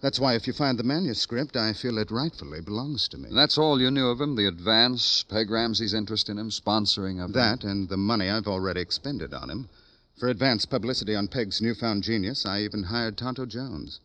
That's 0.00 0.18
why, 0.18 0.34
if 0.34 0.48
you 0.48 0.52
find 0.52 0.76
the 0.76 0.82
manuscript, 0.82 1.56
I 1.56 1.74
feel 1.74 1.98
it 1.98 2.10
rightfully 2.10 2.60
belongs 2.60 3.06
to 3.06 3.18
me. 3.18 3.28
And 3.28 3.38
that's 3.38 3.56
all 3.56 3.80
you 3.80 3.88
knew 3.88 4.08
of 4.08 4.20
him? 4.20 4.34
The 4.34 4.46
advance, 4.46 5.24
Peg 5.28 5.48
Ramsey's 5.48 5.94
interest 5.94 6.28
in 6.28 6.38
him, 6.38 6.50
sponsoring 6.50 7.22
of 7.22 7.26
him? 7.26 7.32
That 7.34 7.62
and 7.62 7.88
the 7.88 7.96
money 7.96 8.28
I've 8.28 8.48
already 8.48 8.80
expended 8.80 9.32
on 9.32 9.48
him. 9.48 9.68
For 10.18 10.28
advance 10.28 10.66
publicity 10.66 11.14
on 11.14 11.28
Peg's 11.28 11.62
newfound 11.62 12.02
genius, 12.02 12.44
I 12.44 12.62
even 12.62 12.82
hired 12.82 13.16
Tonto 13.16 13.46
Jones. 13.46 14.00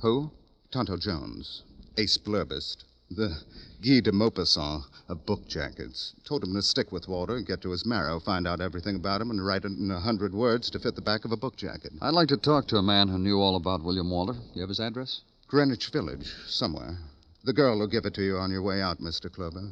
Who? 0.00 0.30
Tonto 0.70 0.96
Jones, 0.96 1.62
ace 1.98 2.16
blurbist, 2.16 2.84
the 3.10 3.36
Guy 3.82 4.00
de 4.00 4.12
Maupassant 4.12 4.82
of 5.08 5.26
book 5.26 5.46
jackets. 5.46 6.14
Told 6.24 6.42
him 6.42 6.54
to 6.54 6.62
stick 6.62 6.90
with 6.90 7.06
Walter, 7.08 7.40
get 7.40 7.60
to 7.62 7.70
his 7.70 7.84
marrow, 7.84 8.18
find 8.18 8.46
out 8.46 8.60
everything 8.60 8.96
about 8.96 9.20
him, 9.20 9.30
and 9.30 9.44
write 9.44 9.64
it 9.64 9.72
in 9.72 9.90
a 9.90 10.00
hundred 10.00 10.34
words 10.34 10.70
to 10.70 10.78
fit 10.78 10.94
the 10.94 11.02
back 11.02 11.24
of 11.24 11.32
a 11.32 11.36
book 11.36 11.56
jacket. 11.56 11.92
I'd 12.00 12.14
like 12.14 12.28
to 12.28 12.36
talk 12.36 12.66
to 12.68 12.76
a 12.76 12.82
man 12.82 13.08
who 13.08 13.18
knew 13.18 13.38
all 13.38 13.56
about 13.56 13.82
William 13.82 14.10
Walter. 14.10 14.34
You 14.54 14.62
have 14.62 14.70
his 14.70 14.80
address? 14.80 15.20
Greenwich 15.48 15.90
Village, 15.90 16.32
somewhere. 16.46 16.98
The 17.44 17.52
girl 17.52 17.78
will 17.78 17.86
give 17.86 18.06
it 18.06 18.14
to 18.14 18.22
you 18.22 18.38
on 18.38 18.50
your 18.50 18.62
way 18.62 18.80
out, 18.80 19.00
Mr. 19.00 19.30
Clover. 19.30 19.70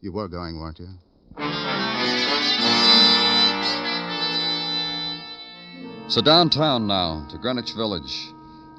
You 0.00 0.12
were 0.12 0.28
going, 0.28 0.60
weren't 0.60 0.78
you? 0.78 0.88
So 6.08 6.22
downtown 6.22 6.86
now, 6.86 7.26
to 7.30 7.38
Greenwich 7.38 7.72
Village. 7.72 8.28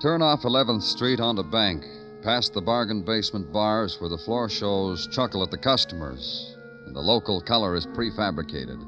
Turn 0.02 0.22
off 0.22 0.42
11th 0.44 0.82
Street 0.82 1.20
onto 1.20 1.44
Bank. 1.44 1.84
Past 2.22 2.54
the 2.54 2.62
bargain 2.62 3.02
basement 3.02 3.52
bars 3.52 3.98
where 4.00 4.10
the 4.10 4.18
floor 4.18 4.50
shows 4.50 5.08
chuckle 5.08 5.44
at 5.44 5.52
the 5.52 5.58
customers 5.58 6.56
and 6.90 6.96
the 6.96 7.02
local 7.02 7.40
color 7.40 7.76
is 7.76 7.86
prefabricated, 7.86 8.82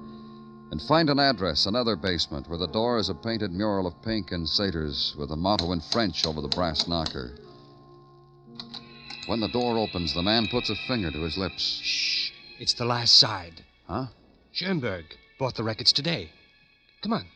and 0.72 0.82
find 0.82 1.08
an 1.08 1.20
address, 1.20 1.67
another 1.67 1.96
basement, 1.96 2.50
where 2.50 2.58
the 2.58 2.65
door 2.65 2.98
is 2.98 3.10
a 3.10 3.13
painted 3.13 3.52
mural 3.52 3.86
of 3.86 4.02
pink 4.02 4.32
and 4.32 4.50
satyrs 4.50 5.15
with 5.20 5.30
a 5.30 5.36
motto 5.36 5.72
in 5.72 5.80
French 5.80 6.26
over 6.26 6.41
the 6.41 6.48
brass 6.48 6.88
knocker. 6.88 7.36
When 9.28 9.39
the 9.39 9.50
door 9.50 9.78
opens, 9.78 10.15
the 10.15 10.24
man 10.24 10.48
puts 10.48 10.72
a 10.72 10.76
finger 10.88 11.12
to 11.12 11.22
his 11.22 11.38
lips. 11.38 11.62
Shh. 11.84 12.32
It's 12.58 12.74
the 12.74 12.86
last 12.86 13.20
side. 13.20 13.63
Huh? 13.88 14.08
Schoenberg 14.52 15.06
bought 15.38 15.54
the 15.54 15.63
records 15.63 15.94
today. 15.94 16.32
Come 17.04 17.13
on. 17.13 17.28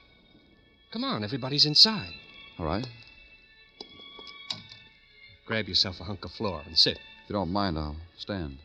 Come 0.92 1.04
on, 1.04 1.24
everybody's 1.24 1.68
inside. 1.68 2.14
All 2.58 2.66
right. 2.66 2.88
Grab 5.46 5.68
yourself 5.68 6.00
a 6.00 6.04
hunk 6.04 6.26
of 6.26 6.32
floor 6.32 6.62
and 6.66 6.78
sit. 6.78 6.98
If 6.98 7.30
you 7.30 7.34
don't 7.34 7.52
mind, 7.52 7.78
I'll 7.78 7.98
stand. 8.18 8.58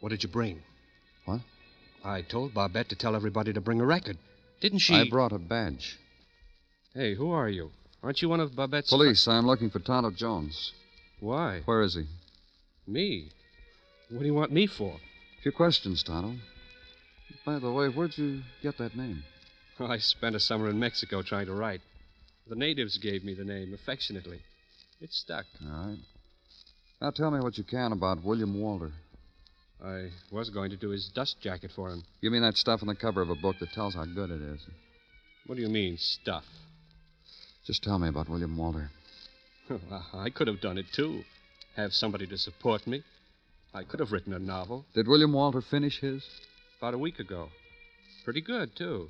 What 0.00 0.10
did 0.10 0.22
you 0.22 0.28
bring? 0.28 0.62
What? 1.24 1.40
I 2.04 2.22
told 2.22 2.54
Barbette 2.54 2.88
to 2.90 2.96
tell 2.96 3.16
everybody 3.16 3.52
to 3.52 3.60
bring 3.60 3.80
a 3.80 3.86
record. 3.86 4.18
Didn't 4.60 4.78
she? 4.78 4.94
I 4.94 5.08
brought 5.08 5.32
a 5.32 5.38
badge. 5.38 5.98
Hey, 6.94 7.14
who 7.14 7.32
are 7.32 7.48
you? 7.48 7.70
Aren't 8.02 8.22
you 8.22 8.28
one 8.28 8.40
of 8.40 8.54
Barbette's. 8.54 8.90
Police. 8.90 9.26
I'm 9.26 9.46
looking 9.46 9.70
for 9.70 9.78
Tonto 9.78 10.10
Jones. 10.10 10.72
Why? 11.20 11.62
Where 11.64 11.82
is 11.82 11.94
he? 11.94 12.06
Me? 12.86 13.30
What 14.08 14.20
do 14.20 14.26
you 14.26 14.34
want 14.34 14.52
me 14.52 14.66
for? 14.66 14.94
A 15.38 15.42
few 15.42 15.52
questions, 15.52 16.02
Tonto. 16.02 16.34
By 17.44 17.58
the 17.58 17.72
way, 17.72 17.88
where'd 17.88 18.16
you 18.18 18.42
get 18.62 18.78
that 18.78 18.96
name? 18.96 19.24
I 19.80 19.98
spent 19.98 20.36
a 20.36 20.40
summer 20.40 20.68
in 20.68 20.78
Mexico 20.78 21.22
trying 21.22 21.46
to 21.46 21.54
write. 21.54 21.80
The 22.48 22.56
natives 22.56 22.98
gave 22.98 23.24
me 23.24 23.34
the 23.34 23.44
name 23.44 23.72
affectionately. 23.72 24.40
It 25.00 25.12
stuck. 25.12 25.46
All 25.64 25.86
right. 25.86 25.98
Now 27.02 27.10
tell 27.10 27.32
me 27.32 27.40
what 27.40 27.58
you 27.58 27.64
can 27.64 27.90
about 27.90 28.22
William 28.22 28.60
Walter. 28.60 28.92
I 29.84 30.10
was 30.30 30.50
going 30.50 30.70
to 30.70 30.76
do 30.76 30.90
his 30.90 31.10
dust 31.12 31.40
jacket 31.40 31.72
for 31.74 31.90
him. 31.90 32.04
You 32.20 32.30
mean 32.30 32.42
that 32.42 32.56
stuff 32.56 32.80
on 32.80 32.86
the 32.86 32.94
cover 32.94 33.20
of 33.20 33.28
a 33.28 33.34
book 33.34 33.56
that 33.58 33.72
tells 33.72 33.96
how 33.96 34.04
good 34.04 34.30
it 34.30 34.40
is? 34.40 34.60
What 35.48 35.56
do 35.56 35.62
you 35.62 35.68
mean, 35.68 35.96
stuff? 35.98 36.44
Just 37.66 37.82
tell 37.82 37.98
me 37.98 38.06
about 38.06 38.28
William 38.28 38.56
Walter. 38.56 38.88
I 40.14 40.30
could 40.30 40.46
have 40.46 40.60
done 40.60 40.78
it, 40.78 40.86
too. 40.94 41.24
Have 41.74 41.92
somebody 41.92 42.24
to 42.28 42.38
support 42.38 42.86
me. 42.86 43.02
I 43.74 43.82
could 43.82 43.98
have 43.98 44.12
written 44.12 44.32
a 44.32 44.38
novel. 44.38 44.84
Did 44.94 45.08
William 45.08 45.32
Walter 45.32 45.60
finish 45.60 45.98
his? 45.98 46.24
About 46.78 46.94
a 46.94 46.98
week 46.98 47.18
ago. 47.18 47.48
Pretty 48.24 48.42
good, 48.42 48.76
too. 48.76 49.08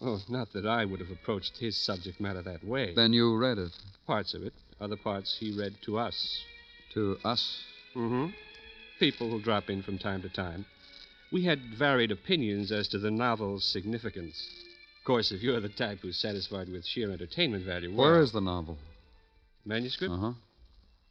Oh, 0.00 0.20
not 0.30 0.54
that 0.54 0.64
I 0.64 0.86
would 0.86 1.00
have 1.00 1.10
approached 1.10 1.58
his 1.58 1.76
subject 1.76 2.18
matter 2.18 2.40
that 2.40 2.64
way. 2.64 2.94
Then 2.94 3.12
you 3.12 3.36
read 3.36 3.58
it. 3.58 3.72
Parts 4.06 4.32
of 4.32 4.42
it. 4.42 4.54
Other 4.80 4.96
parts 4.96 5.36
he 5.38 5.54
read 5.54 5.74
to 5.84 5.98
us. 5.98 6.42
To 6.94 7.18
us? 7.24 7.62
Mm 7.94 8.08
hmm. 8.08 8.26
People 8.98 9.30
who 9.30 9.40
drop 9.40 9.70
in 9.70 9.82
from 9.82 9.98
time 9.98 10.22
to 10.22 10.28
time. 10.28 10.66
We 11.32 11.44
had 11.44 11.60
varied 11.78 12.10
opinions 12.10 12.72
as 12.72 12.88
to 12.88 12.98
the 12.98 13.10
novel's 13.10 13.64
significance. 13.64 14.36
Of 15.00 15.04
course, 15.04 15.30
if 15.30 15.42
you're 15.42 15.60
the 15.60 15.68
type 15.68 16.00
who's 16.02 16.18
satisfied 16.18 16.68
with 16.68 16.84
sheer 16.84 17.10
entertainment 17.10 17.64
value. 17.64 17.94
Where 17.94 18.12
well, 18.12 18.22
is 18.22 18.32
the 18.32 18.40
novel? 18.40 18.76
Manuscript? 19.64 20.12
Uh 20.12 20.18
huh. 20.18 20.32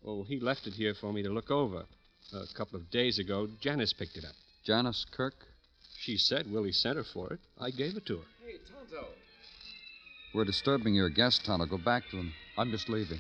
Oh, 0.06 0.24
he 0.24 0.40
left 0.40 0.68
it 0.68 0.74
here 0.74 0.94
for 0.94 1.14
me 1.14 1.24
to 1.24 1.30
look 1.30 1.50
over. 1.50 1.86
A 2.34 2.46
couple 2.54 2.78
of 2.78 2.92
days 2.92 3.18
ago, 3.18 3.48
Janice 3.60 3.94
picked 3.94 4.18
it 4.18 4.26
up. 4.26 4.36
Janice 4.66 5.06
Kirk? 5.12 5.34
She 5.98 6.18
said 6.18 6.52
Willie 6.52 6.72
sent 6.72 6.98
her 6.98 7.04
for 7.04 7.34
it. 7.34 7.40
I 7.60 7.72
gave 7.72 7.98
it 7.98 8.06
to 8.08 8.18
her. 8.18 8.24
Hey, 8.46 8.58
Tonto. 8.72 9.08
We're 10.34 10.46
disturbing 10.46 10.94
your 10.94 11.10
guest, 11.10 11.46
Tonto. 11.46 11.66
Go 11.66 11.78
back 11.78 12.04
to 12.12 12.18
him. 12.18 12.34
I'm 12.58 12.70
just 12.70 12.90
leaving. 12.90 13.20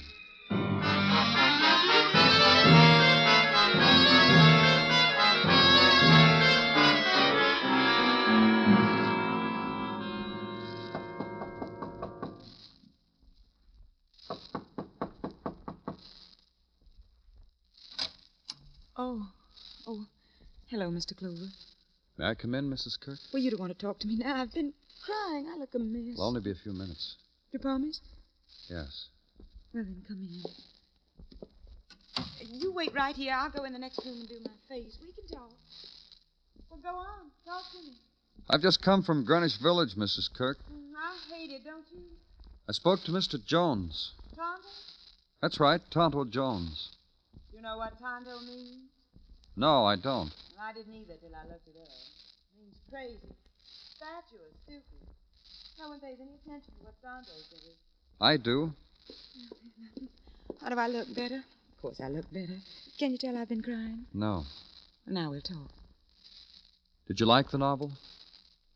Oh, 19.01 19.25
oh, 19.88 20.05
hello, 20.67 20.89
Mr. 20.89 21.15
Clover. 21.15 21.47
May 22.17 22.25
I 22.25 22.35
come 22.35 22.53
in, 22.53 22.69
Mrs. 22.69 22.99
Kirk? 22.99 23.17
Well, 23.31 23.41
you 23.41 23.49
don't 23.49 23.62
want 23.62 23.71
to 23.71 23.85
talk 23.85 23.97
to 23.99 24.07
me 24.07 24.17
now. 24.17 24.35
I've 24.35 24.53
been 24.53 24.73
crying. 25.05 25.47
I 25.47 25.57
look 25.57 25.73
a 25.73 25.79
mess. 25.79 26.15
It'll 26.15 26.27
only 26.27 26.41
be 26.41 26.51
a 26.51 26.55
few 26.62 26.73
minutes. 26.73 27.15
You 27.53 27.59
promise? 27.59 28.01
Yes. 28.69 29.07
Well, 29.73 29.85
then, 29.85 30.03
come 30.05 30.17
in. 30.21 30.43
You 32.59 32.73
wait 32.73 32.93
right 32.93 33.15
here. 33.15 33.33
I'll 33.33 33.49
go 33.49 33.63
in 33.63 33.71
the 33.71 33.79
next 33.79 34.05
room 34.05 34.19
and 34.19 34.27
do 34.27 34.35
my 34.43 34.51
face. 34.67 34.97
We 35.01 35.13
can 35.13 35.27
talk. 35.33 35.53
Well, 36.69 36.81
go 36.83 36.89
on. 36.89 37.31
Talk 37.45 37.63
to 37.71 37.77
me. 37.88 37.93
I've 38.49 38.62
just 38.62 38.81
come 38.81 39.03
from 39.03 39.23
Greenwich 39.23 39.59
Village, 39.63 39.95
Mrs. 39.95 40.27
Kirk. 40.38 40.57
Mm, 40.69 40.91
I 40.97 41.15
hate 41.33 41.51
it, 41.51 41.63
don't 41.63 41.85
you? 41.93 42.01
I 42.67 42.73
spoke 42.73 42.99
to 43.05 43.13
Mr. 43.13 43.41
Jones. 43.45 44.12
Tonto? 44.35 44.67
That's 45.41 45.57
right, 45.57 45.79
Tonto 45.89 46.25
Jones. 46.25 46.97
You 47.60 47.63
know 47.63 47.76
what 47.76 48.00
Tonto 48.00 48.39
means? 48.48 48.88
No, 49.58 49.84
I 49.84 49.98
don't. 49.98 50.32
Well, 50.56 50.65
I 50.65 50.72
didn't 50.72 50.93
either 50.93 51.15
till 51.19 51.36
I 51.36 51.43
looked 51.43 51.67
it 51.67 51.76
up. 51.76 51.89
It 51.91 52.58
means 52.58 52.78
crazy, 52.89 53.36
fatuous, 54.00 54.56
stupid. 54.63 55.04
No 55.78 55.89
one 55.89 56.00
pays 56.00 56.15
any 56.22 56.36
attention 56.36 56.72
to 56.80 56.86
what 56.86 56.93
Tonto 57.04 57.34
says. 57.50 57.76
I 58.22 58.38
do. 58.38 58.72
How 60.62 60.69
do 60.69 60.78
I 60.78 60.88
look 60.88 61.13
better? 61.13 61.36
Of 61.36 61.82
course 61.82 62.00
I 62.02 62.08
look 62.08 62.32
better. 62.32 62.56
Can 62.98 63.12
you 63.12 63.17
tell 63.17 63.38
I've 63.38 63.50
been 63.50 63.62
crying? 63.62 64.06
No. 64.13 64.45
Well, 65.06 65.15
now 65.15 65.32
we'll 65.32 65.41
talk. 65.41 65.67
Did 67.08 67.19
you 67.19 67.26
like 67.26 67.52
the 67.52 67.58
novel? 67.58 67.91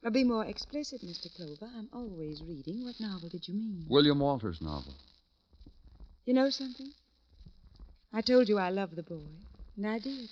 Now 0.03 0.09
be 0.09 0.25
more 0.25 0.43
explicit, 0.43 0.99
Mr. 1.05 1.33
Clover. 1.33 1.71
I'm 1.73 1.87
always 1.93 2.43
reading. 2.45 2.83
What 2.83 2.99
novel 2.99 3.29
did 3.29 3.47
you 3.47 3.53
mean? 3.53 3.85
William 3.87 4.19
Walter's 4.19 4.59
novel. 4.59 4.93
You 6.25 6.33
know 6.33 6.49
something? 6.49 6.91
I 8.15 8.21
told 8.21 8.47
you 8.47 8.59
I 8.59 8.69
loved 8.69 8.95
the 8.95 9.01
boy, 9.01 9.25
and 9.75 9.87
I 9.87 9.97
did. 9.97 10.29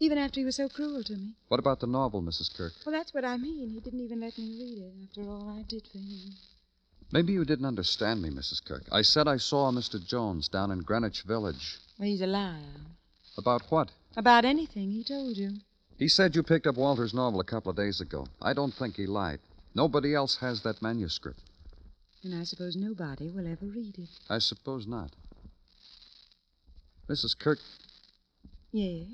Even 0.00 0.18
after 0.18 0.40
he 0.40 0.44
was 0.44 0.56
so 0.56 0.68
cruel 0.68 1.04
to 1.04 1.12
me. 1.12 1.34
What 1.46 1.60
about 1.60 1.78
the 1.78 1.86
novel, 1.86 2.22
Mrs. 2.22 2.52
Kirk? 2.52 2.72
Well, 2.84 2.92
that's 2.92 3.14
what 3.14 3.24
I 3.24 3.36
mean. 3.36 3.70
He 3.70 3.78
didn't 3.78 4.00
even 4.00 4.20
let 4.20 4.36
me 4.36 4.56
read 4.58 4.78
it 4.78 4.92
after 5.08 5.30
all 5.30 5.48
I 5.48 5.62
did 5.62 5.86
for 5.86 5.98
him. 5.98 6.34
Maybe 7.12 7.32
you 7.32 7.44
didn't 7.44 7.66
understand 7.66 8.20
me, 8.20 8.30
Mrs. 8.30 8.64
Kirk. 8.64 8.82
I 8.90 9.02
said 9.02 9.28
I 9.28 9.36
saw 9.36 9.70
Mr. 9.70 10.04
Jones 10.04 10.48
down 10.48 10.72
in 10.72 10.80
Greenwich 10.80 11.22
Village. 11.22 11.78
Well, 11.98 12.08
he's 12.08 12.20
a 12.20 12.26
liar. 12.26 12.82
About 13.36 13.62
what? 13.70 13.90
About 14.16 14.44
anything 14.44 14.90
he 14.90 15.04
told 15.04 15.36
you. 15.36 15.52
He 15.96 16.08
said 16.08 16.34
you 16.34 16.42
picked 16.42 16.66
up 16.66 16.76
Walter's 16.76 17.14
novel 17.14 17.38
a 17.38 17.44
couple 17.44 17.70
of 17.70 17.76
days 17.76 18.00
ago. 18.00 18.26
I 18.42 18.52
don't 18.52 18.74
think 18.74 18.96
he 18.96 19.06
lied. 19.06 19.38
Nobody 19.74 20.14
else 20.14 20.36
has 20.40 20.62
that 20.62 20.82
manuscript. 20.82 21.40
And 22.24 22.34
I 22.34 22.42
suppose 22.42 22.74
nobody 22.76 23.30
will 23.30 23.46
ever 23.46 23.66
read 23.66 23.98
it. 23.98 24.10
I 24.28 24.38
suppose 24.38 24.86
not. 24.86 25.10
Mrs. 27.08 27.38
Kirk, 27.38 27.58
Yes? 28.70 29.06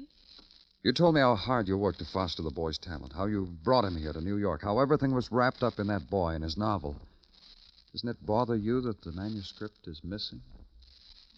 you 0.83 0.93
told 0.93 1.15
me 1.15 1.21
how 1.21 1.37
hard 1.37 1.69
you 1.69 1.79
worked 1.79 2.01
to 2.01 2.05
foster 2.05 2.43
the 2.43 2.51
boy's 2.51 2.77
talent, 2.77 3.13
how 3.13 3.27
you 3.27 3.47
brought 3.63 3.85
him 3.85 3.97
here 3.97 4.13
to 4.13 4.21
New 4.21 4.37
York, 4.37 4.63
how 4.63 4.81
everything 4.81 5.15
was 5.15 5.31
wrapped 5.31 5.63
up 5.63 5.79
in 5.79 5.87
that 5.87 6.11
boy 6.11 6.31
and 6.31 6.43
his 6.43 6.57
novel. 6.57 6.97
Doesn't 7.93 8.09
it 8.09 8.27
bother 8.27 8.57
you 8.57 8.81
that 8.81 9.01
the 9.03 9.13
manuscript 9.13 9.87
is 9.87 10.03
missing? 10.03 10.43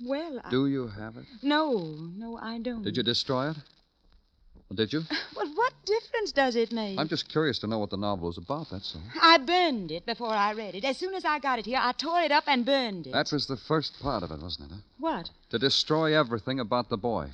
Well, 0.02 0.40
I... 0.42 0.50
Do 0.50 0.66
you 0.66 0.88
have 0.88 1.18
it? 1.18 1.26
No, 1.42 1.78
no, 2.16 2.38
I 2.38 2.58
don't. 2.58 2.82
Did 2.82 2.96
you 2.96 3.02
destroy 3.02 3.50
it? 3.50 3.56
Well, 4.68 4.76
did 4.76 4.92
you? 4.92 5.02
Well, 5.36 5.52
what 5.54 5.74
difference 5.84 6.32
does 6.32 6.56
it 6.56 6.72
make? 6.72 6.98
I'm 6.98 7.08
just 7.08 7.28
curious 7.28 7.58
to 7.58 7.66
know 7.66 7.78
what 7.78 7.90
the 7.90 7.96
novel 7.98 8.30
is 8.30 8.38
about, 8.38 8.68
that's 8.70 8.94
all. 8.94 9.02
I 9.20 9.36
burned 9.38 9.90
it 9.92 10.06
before 10.06 10.32
I 10.32 10.52
read 10.54 10.74
it. 10.74 10.82
As 10.84 10.96
soon 10.96 11.14
as 11.14 11.24
I 11.26 11.38
got 11.38 11.58
it 11.58 11.66
here, 11.66 11.78
I 11.80 11.92
tore 11.92 12.22
it 12.22 12.32
up 12.32 12.44
and 12.46 12.64
burned 12.64 13.06
it. 13.06 13.12
That 13.12 13.30
was 13.32 13.46
the 13.46 13.56
first 13.58 14.00
part 14.00 14.22
of 14.22 14.30
it, 14.30 14.40
wasn't 14.40 14.70
it? 14.70 14.74
Huh? 14.74 14.80
What? 14.98 15.30
To 15.50 15.58
destroy 15.58 16.18
everything 16.18 16.58
about 16.60 16.88
the 16.88 16.96
boy. 16.96 17.28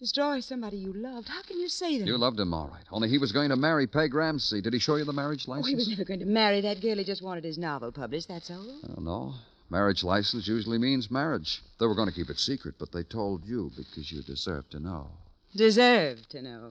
Destroy 0.00 0.40
somebody 0.40 0.78
you 0.78 0.92
loved? 0.92 1.28
How 1.28 1.42
can 1.42 1.58
you 1.60 1.68
say 1.68 1.98
that? 1.98 2.06
You 2.06 2.18
loved 2.18 2.38
him, 2.40 2.52
all 2.52 2.68
right. 2.68 2.84
Only 2.90 3.08
he 3.08 3.18
was 3.18 3.30
going 3.32 3.50
to 3.50 3.56
marry 3.56 3.86
Peg 3.86 4.12
Ramsey. 4.14 4.60
Did 4.60 4.72
he 4.72 4.78
show 4.80 4.96
you 4.96 5.04
the 5.04 5.12
marriage 5.12 5.44
Oh, 5.46 5.52
license? 5.52 5.68
he 5.68 5.74
was 5.76 5.88
never 5.88 6.04
going 6.04 6.20
to 6.20 6.26
marry 6.26 6.60
that 6.62 6.80
girl. 6.82 6.96
He 6.96 7.04
just 7.04 7.22
wanted 7.22 7.44
his 7.44 7.56
novel 7.58 7.92
published, 7.92 8.28
that's 8.28 8.50
all. 8.50 8.66
Oh, 8.68 8.80
I 8.84 8.94
don't 8.94 9.04
know. 9.04 9.34
Marriage 9.70 10.02
license 10.02 10.48
usually 10.48 10.78
means 10.78 11.10
marriage. 11.10 11.62
They 11.78 11.86
were 11.86 11.94
going 11.94 12.08
to 12.08 12.14
keep 12.14 12.30
it 12.30 12.38
secret, 12.40 12.74
but 12.80 12.90
they 12.90 13.04
told 13.04 13.44
you 13.44 13.70
because 13.76 14.10
you 14.10 14.22
deserved 14.22 14.72
to 14.72 14.80
know. 14.80 15.08
Deserved 15.58 16.30
to 16.30 16.40
know. 16.40 16.70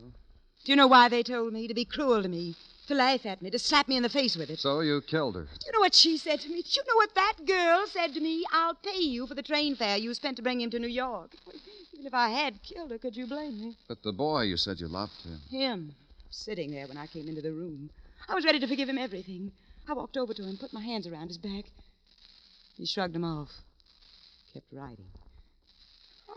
Do 0.64 0.72
you 0.72 0.78
know 0.78 0.88
why 0.88 1.10
they 1.10 1.22
told 1.22 1.52
me? 1.52 1.68
To 1.68 1.74
be 1.74 1.84
cruel 1.84 2.24
to 2.24 2.30
me, 2.30 2.56
to 2.88 2.96
laugh 2.96 3.26
at 3.26 3.42
me, 3.42 3.50
to 3.50 3.60
slap 3.60 3.90
me 3.90 3.98
in 3.98 4.04
the 4.04 4.08
face 4.08 4.38
with 4.38 4.50
it. 4.50 4.60
So 4.60 4.80
you 4.80 5.02
killed 5.02 5.36
her. 5.36 5.42
Do 5.42 5.66
you 5.66 5.74
know 5.74 5.82
what 5.82 5.94
she 5.94 6.16
said 6.18 6.40
to 6.40 6.50
me? 6.50 6.62
Do 6.62 6.70
you 6.74 6.84
know 6.88 6.96
what 6.96 7.14
that 7.14 7.34
girl 7.46 7.86
said 7.88 8.14
to 8.14 8.22
me? 8.22 8.46
I'll 8.54 8.76
pay 8.76 9.02
you 9.02 9.28
for 9.28 9.36
the 9.36 9.42
train 9.42 9.76
fare 9.76 9.98
you 9.98 10.14
spent 10.14 10.38
to 10.38 10.42
bring 10.42 10.62
him 10.62 10.70
to 10.70 10.80
New 10.80 10.88
York. 10.88 11.36
Even 11.92 12.08
if 12.08 12.14
I 12.14 12.30
had 12.30 12.64
killed 12.64 12.92
her, 12.92 12.98
could 12.98 13.18
you 13.18 13.28
blame 13.28 13.60
me? 13.60 13.76
But 13.90 14.04
the 14.04 14.14
boy, 14.14 14.44
you 14.44 14.56
said 14.56 14.80
you 14.80 14.88
loved 14.88 15.22
him. 15.22 15.42
Him, 15.52 15.94
sitting 16.30 16.72
there 16.72 16.88
when 16.88 16.96
I 16.96 17.08
came 17.08 17.28
into 17.28 17.42
the 17.42 17.52
room. 17.52 17.90
I 18.30 18.36
was 18.36 18.46
ready 18.46 18.62
to 18.62 18.68
forgive 18.68 18.88
him 18.88 18.98
everything. 18.98 19.52
I 19.90 19.96
walked 19.96 20.16
over 20.16 20.34
to 20.34 20.44
him, 20.44 20.56
put 20.56 20.72
my 20.72 20.82
hands 20.82 21.08
around 21.08 21.28
his 21.28 21.38
back. 21.38 21.66
He 22.78 22.86
shrugged 22.86 23.16
them 23.16 23.26
off, 23.26 23.52
kept 24.54 24.72
writing. 24.72 25.08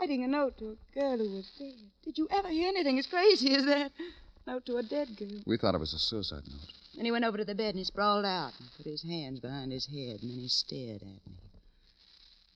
Writing 0.01 0.23
a 0.23 0.27
note 0.27 0.57
to 0.57 0.65
a 0.71 0.99
girl 0.99 1.17
who 1.17 1.35
was 1.35 1.51
dead. 1.59 1.75
Did 2.03 2.17
you 2.17 2.27
ever 2.31 2.49
hear 2.49 2.69
anything 2.69 2.97
as 2.97 3.05
crazy 3.05 3.53
as 3.53 3.65
that? 3.65 3.91
Note 4.47 4.65
to 4.65 4.77
a 4.77 4.83
dead 4.83 5.15
girl. 5.15 5.43
We 5.45 5.57
thought 5.57 5.75
it 5.75 5.79
was 5.79 5.93
a 5.93 5.99
suicide 5.99 6.41
note. 6.49 6.73
Then 6.95 7.05
he 7.05 7.11
went 7.11 7.23
over 7.23 7.37
to 7.37 7.45
the 7.45 7.53
bed 7.53 7.75
and 7.75 7.77
he 7.77 7.83
sprawled 7.83 8.25
out 8.25 8.53
and 8.59 8.67
put 8.75 8.87
his 8.87 9.03
hands 9.03 9.39
behind 9.39 9.71
his 9.71 9.85
head, 9.85 10.21
and 10.21 10.31
then 10.31 10.39
he 10.39 10.47
stared 10.47 11.03
at 11.03 11.27
me. 11.27 11.37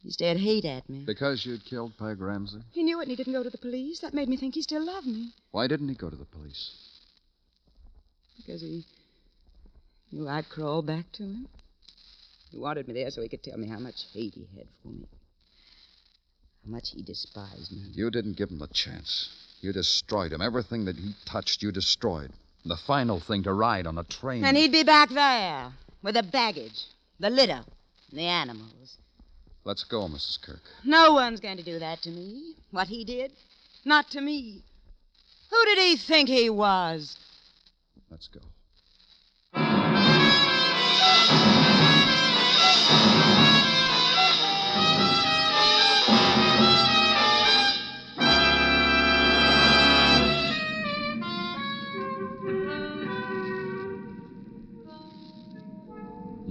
He 0.01 0.09
stared 0.09 0.37
hate 0.37 0.65
at 0.65 0.89
me. 0.89 1.03
Because 1.05 1.45
you'd 1.45 1.65
killed 1.65 1.95
Peg 1.99 2.19
Ramsey? 2.19 2.61
He 2.71 2.81
knew 2.81 2.99
it 2.99 3.03
and 3.03 3.11
he 3.11 3.15
didn't 3.15 3.33
go 3.33 3.43
to 3.43 3.49
the 3.51 3.59
police. 3.59 3.99
That 3.99 4.15
made 4.15 4.27
me 4.27 4.37
think 4.37 4.55
he 4.55 4.63
still 4.63 4.83
loved 4.83 5.05
me. 5.05 5.29
Why 5.51 5.67
didn't 5.67 5.89
he 5.89 5.95
go 5.95 6.09
to 6.09 6.15
the 6.15 6.25
police? 6.25 6.71
Because 8.37 8.61
he 8.61 8.85
knew 10.11 10.27
I'd 10.27 10.49
crawl 10.49 10.81
back 10.81 11.11
to 11.13 11.23
him. 11.23 11.47
He 12.51 12.57
wanted 12.57 12.87
me 12.87 12.95
there 12.95 13.11
so 13.11 13.21
he 13.21 13.29
could 13.29 13.43
tell 13.43 13.57
me 13.57 13.67
how 13.67 13.79
much 13.79 14.05
hate 14.13 14.33
he 14.33 14.47
had 14.55 14.67
for 14.81 14.87
me. 14.89 15.07
How 16.65 16.71
much 16.71 16.91
he 16.91 17.03
despised 17.03 17.71
me. 17.71 17.83
You 17.93 18.09
didn't 18.09 18.37
give 18.37 18.49
him 18.49 18.61
a 18.61 18.67
chance. 18.67 19.29
You 19.61 19.71
destroyed 19.71 20.33
him. 20.33 20.41
Everything 20.41 20.85
that 20.85 20.95
he 20.95 21.13
touched, 21.25 21.61
you 21.61 21.71
destroyed. 21.71 22.31
The 22.65 22.75
final 22.75 23.19
thing 23.19 23.43
to 23.43 23.53
ride 23.53 23.85
on 23.85 23.99
a 23.99 24.03
train. 24.03 24.43
And 24.43 24.57
he'd 24.57 24.71
be 24.71 24.83
back 24.83 25.09
there 25.09 25.71
with 26.01 26.15
the 26.15 26.23
baggage, 26.23 26.85
the 27.19 27.29
litter, 27.29 27.63
and 28.09 28.19
the 28.19 28.23
animals. 28.23 28.97
Let's 29.63 29.83
go, 29.83 30.07
Mrs. 30.07 30.41
Kirk. 30.41 30.61
No 30.83 31.13
one's 31.13 31.39
going 31.39 31.57
to 31.57 31.63
do 31.63 31.77
that 31.79 32.01
to 32.03 32.09
me. 32.09 32.55
What 32.71 32.87
he 32.87 33.05
did. 33.05 33.31
Not 33.83 34.09
to 34.11 34.21
me. 34.21 34.63
Who 35.51 35.65
did 35.65 35.77
he 35.77 35.97
think 35.97 36.29
he 36.29 36.49
was? 36.49 37.15
Let's 38.09 38.27
go. 38.27 38.39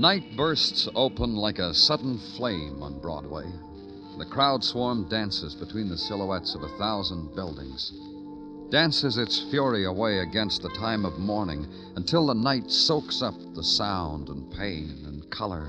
Night 0.04 0.36
bursts 0.36 0.86
open 0.94 1.34
like 1.34 1.58
a 1.58 1.72
sudden 1.72 2.18
flame 2.36 2.82
on 2.82 3.00
Broadway. 3.00 3.50
The 4.18 4.26
crowd 4.26 4.62
swarm 4.62 5.08
dances 5.08 5.54
between 5.54 5.88
the 5.88 5.96
silhouettes 5.96 6.54
of 6.54 6.62
a 6.62 6.76
thousand 6.76 7.34
buildings. 7.34 7.90
Dances 8.70 9.16
its 9.16 9.40
fury 9.50 9.86
away 9.86 10.18
against 10.18 10.60
the 10.60 10.68
time 10.68 11.06
of 11.06 11.18
morning 11.18 11.66
until 11.96 12.26
the 12.26 12.34
night 12.34 12.70
soaks 12.70 13.22
up 13.22 13.34
the 13.54 13.64
sound 13.64 14.28
and 14.28 14.52
pain 14.52 14.94
and 15.06 15.30
color 15.30 15.66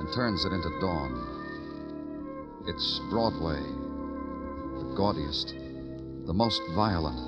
and 0.00 0.10
turns 0.14 0.46
it 0.46 0.54
into 0.54 0.70
dawn. 0.80 1.12
It's 2.66 2.98
Broadway, 3.10 3.60
the 4.78 4.94
gaudiest, 4.96 5.48
the 6.24 6.32
most 6.32 6.62
violent, 6.74 7.20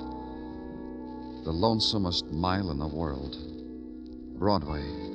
the 1.45 1.53
lonesomest 1.53 2.31
mile 2.31 2.71
in 2.71 2.79
the 2.79 2.87
world. 2.87 3.37
Broadway, 4.39 5.14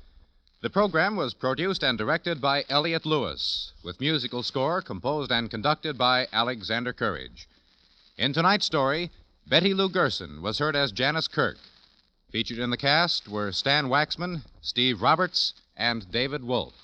The 0.61 0.69
program 0.69 1.15
was 1.15 1.33
produced 1.33 1.81
and 1.81 1.97
directed 1.97 2.39
by 2.39 2.65
Elliot 2.69 3.03
Lewis, 3.03 3.73
with 3.81 3.99
musical 3.99 4.43
score 4.43 4.79
composed 4.83 5.31
and 5.31 5.49
conducted 5.49 5.97
by 5.97 6.27
Alexander 6.31 6.93
Courage. 6.93 7.47
In 8.15 8.31
tonight's 8.31 8.67
story, 8.67 9.09
Betty 9.47 9.73
Lou 9.73 9.89
Gerson 9.89 10.43
was 10.43 10.59
heard 10.59 10.75
as 10.75 10.91
Janice 10.91 11.27
Kirk. 11.27 11.57
Featured 12.31 12.59
in 12.59 12.69
the 12.69 12.77
cast 12.77 13.27
were 13.27 13.51
Stan 13.51 13.87
Waxman, 13.87 14.43
Steve 14.61 15.01
Roberts, 15.01 15.55
and 15.75 16.09
David 16.11 16.43
Wolf. 16.43 16.75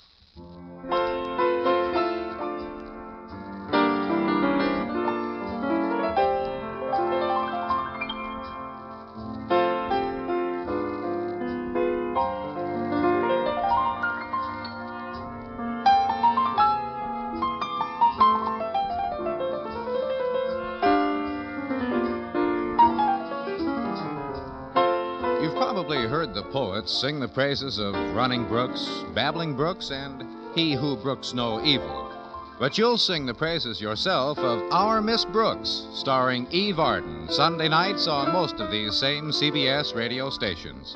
Sing 26.89 27.19
the 27.19 27.27
praises 27.27 27.79
of 27.79 27.93
running 28.15 28.45
brooks, 28.45 29.03
babbling 29.13 29.55
brooks, 29.55 29.91
and 29.91 30.25
he 30.55 30.73
who 30.73 30.95
brooks 30.95 31.33
no 31.33 31.63
evil. 31.63 32.11
But 32.59 32.77
you'll 32.77 32.97
sing 32.97 33.25
the 33.25 33.33
praises 33.33 33.79
yourself 33.79 34.39
of 34.39 34.71
Our 34.71 35.01
Miss 35.01 35.25
Brooks, 35.25 35.85
starring 35.93 36.47
Eve 36.49 36.79
Arden, 36.79 37.27
Sunday 37.29 37.69
nights 37.69 38.07
on 38.07 38.33
most 38.33 38.59
of 38.59 38.71
these 38.71 38.95
same 38.95 39.29
CBS 39.29 39.95
radio 39.95 40.29
stations. 40.29 40.95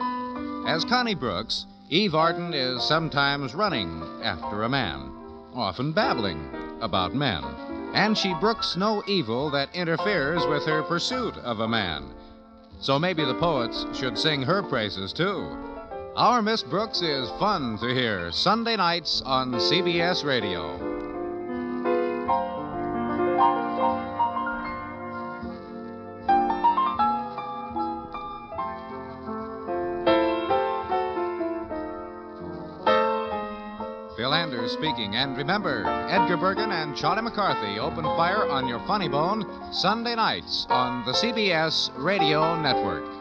As 0.66 0.84
Connie 0.84 1.14
Brooks, 1.14 1.68
Eve 1.90 2.16
Arden 2.16 2.54
is 2.54 2.82
sometimes 2.84 3.54
running 3.54 4.02
after 4.24 4.64
a 4.64 4.70
man, 4.70 5.12
often 5.54 5.92
babbling 5.92 6.50
about 6.82 7.14
men. 7.14 7.44
And 7.94 8.18
she 8.18 8.34
brooks 8.36 8.76
no 8.76 9.04
evil 9.06 9.52
that 9.52 9.76
interferes 9.76 10.46
with 10.48 10.66
her 10.66 10.82
pursuit 10.82 11.38
of 11.40 11.60
a 11.60 11.68
man. 11.68 12.06
So 12.80 12.98
maybe 12.98 13.24
the 13.24 13.36
poets 13.36 13.86
should 13.94 14.18
sing 14.18 14.42
her 14.42 14.64
praises 14.64 15.14
too. 15.14 15.71
Our 16.16 16.42
Miss 16.42 16.62
Brooks 16.62 17.02
is 17.02 17.30
fun 17.40 17.78
to 17.78 17.88
hear 17.88 18.34
Sunday 18.34 18.76
nights 18.76 19.22
on 19.26 19.54
CBS 19.54 20.26
Radio. 20.26 20.78
Bill 34.18 34.34
Anders 34.34 34.74
speaking. 34.74 35.16
And 35.16 35.38
remember, 35.38 35.86
Edgar 36.10 36.36
Bergen 36.36 36.74
and 36.74 36.94
Charlie 36.94 37.22
McCarthy 37.22 37.80
open 37.80 38.04
fire 38.04 38.50
on 38.50 38.68
your 38.68 38.80
funny 38.86 39.08
bone 39.08 39.46
Sunday 39.72 40.16
nights 40.16 40.68
on 40.70 41.06
the 41.06 41.14
CBS 41.14 41.90
Radio 41.96 42.60
Network. 42.60 43.21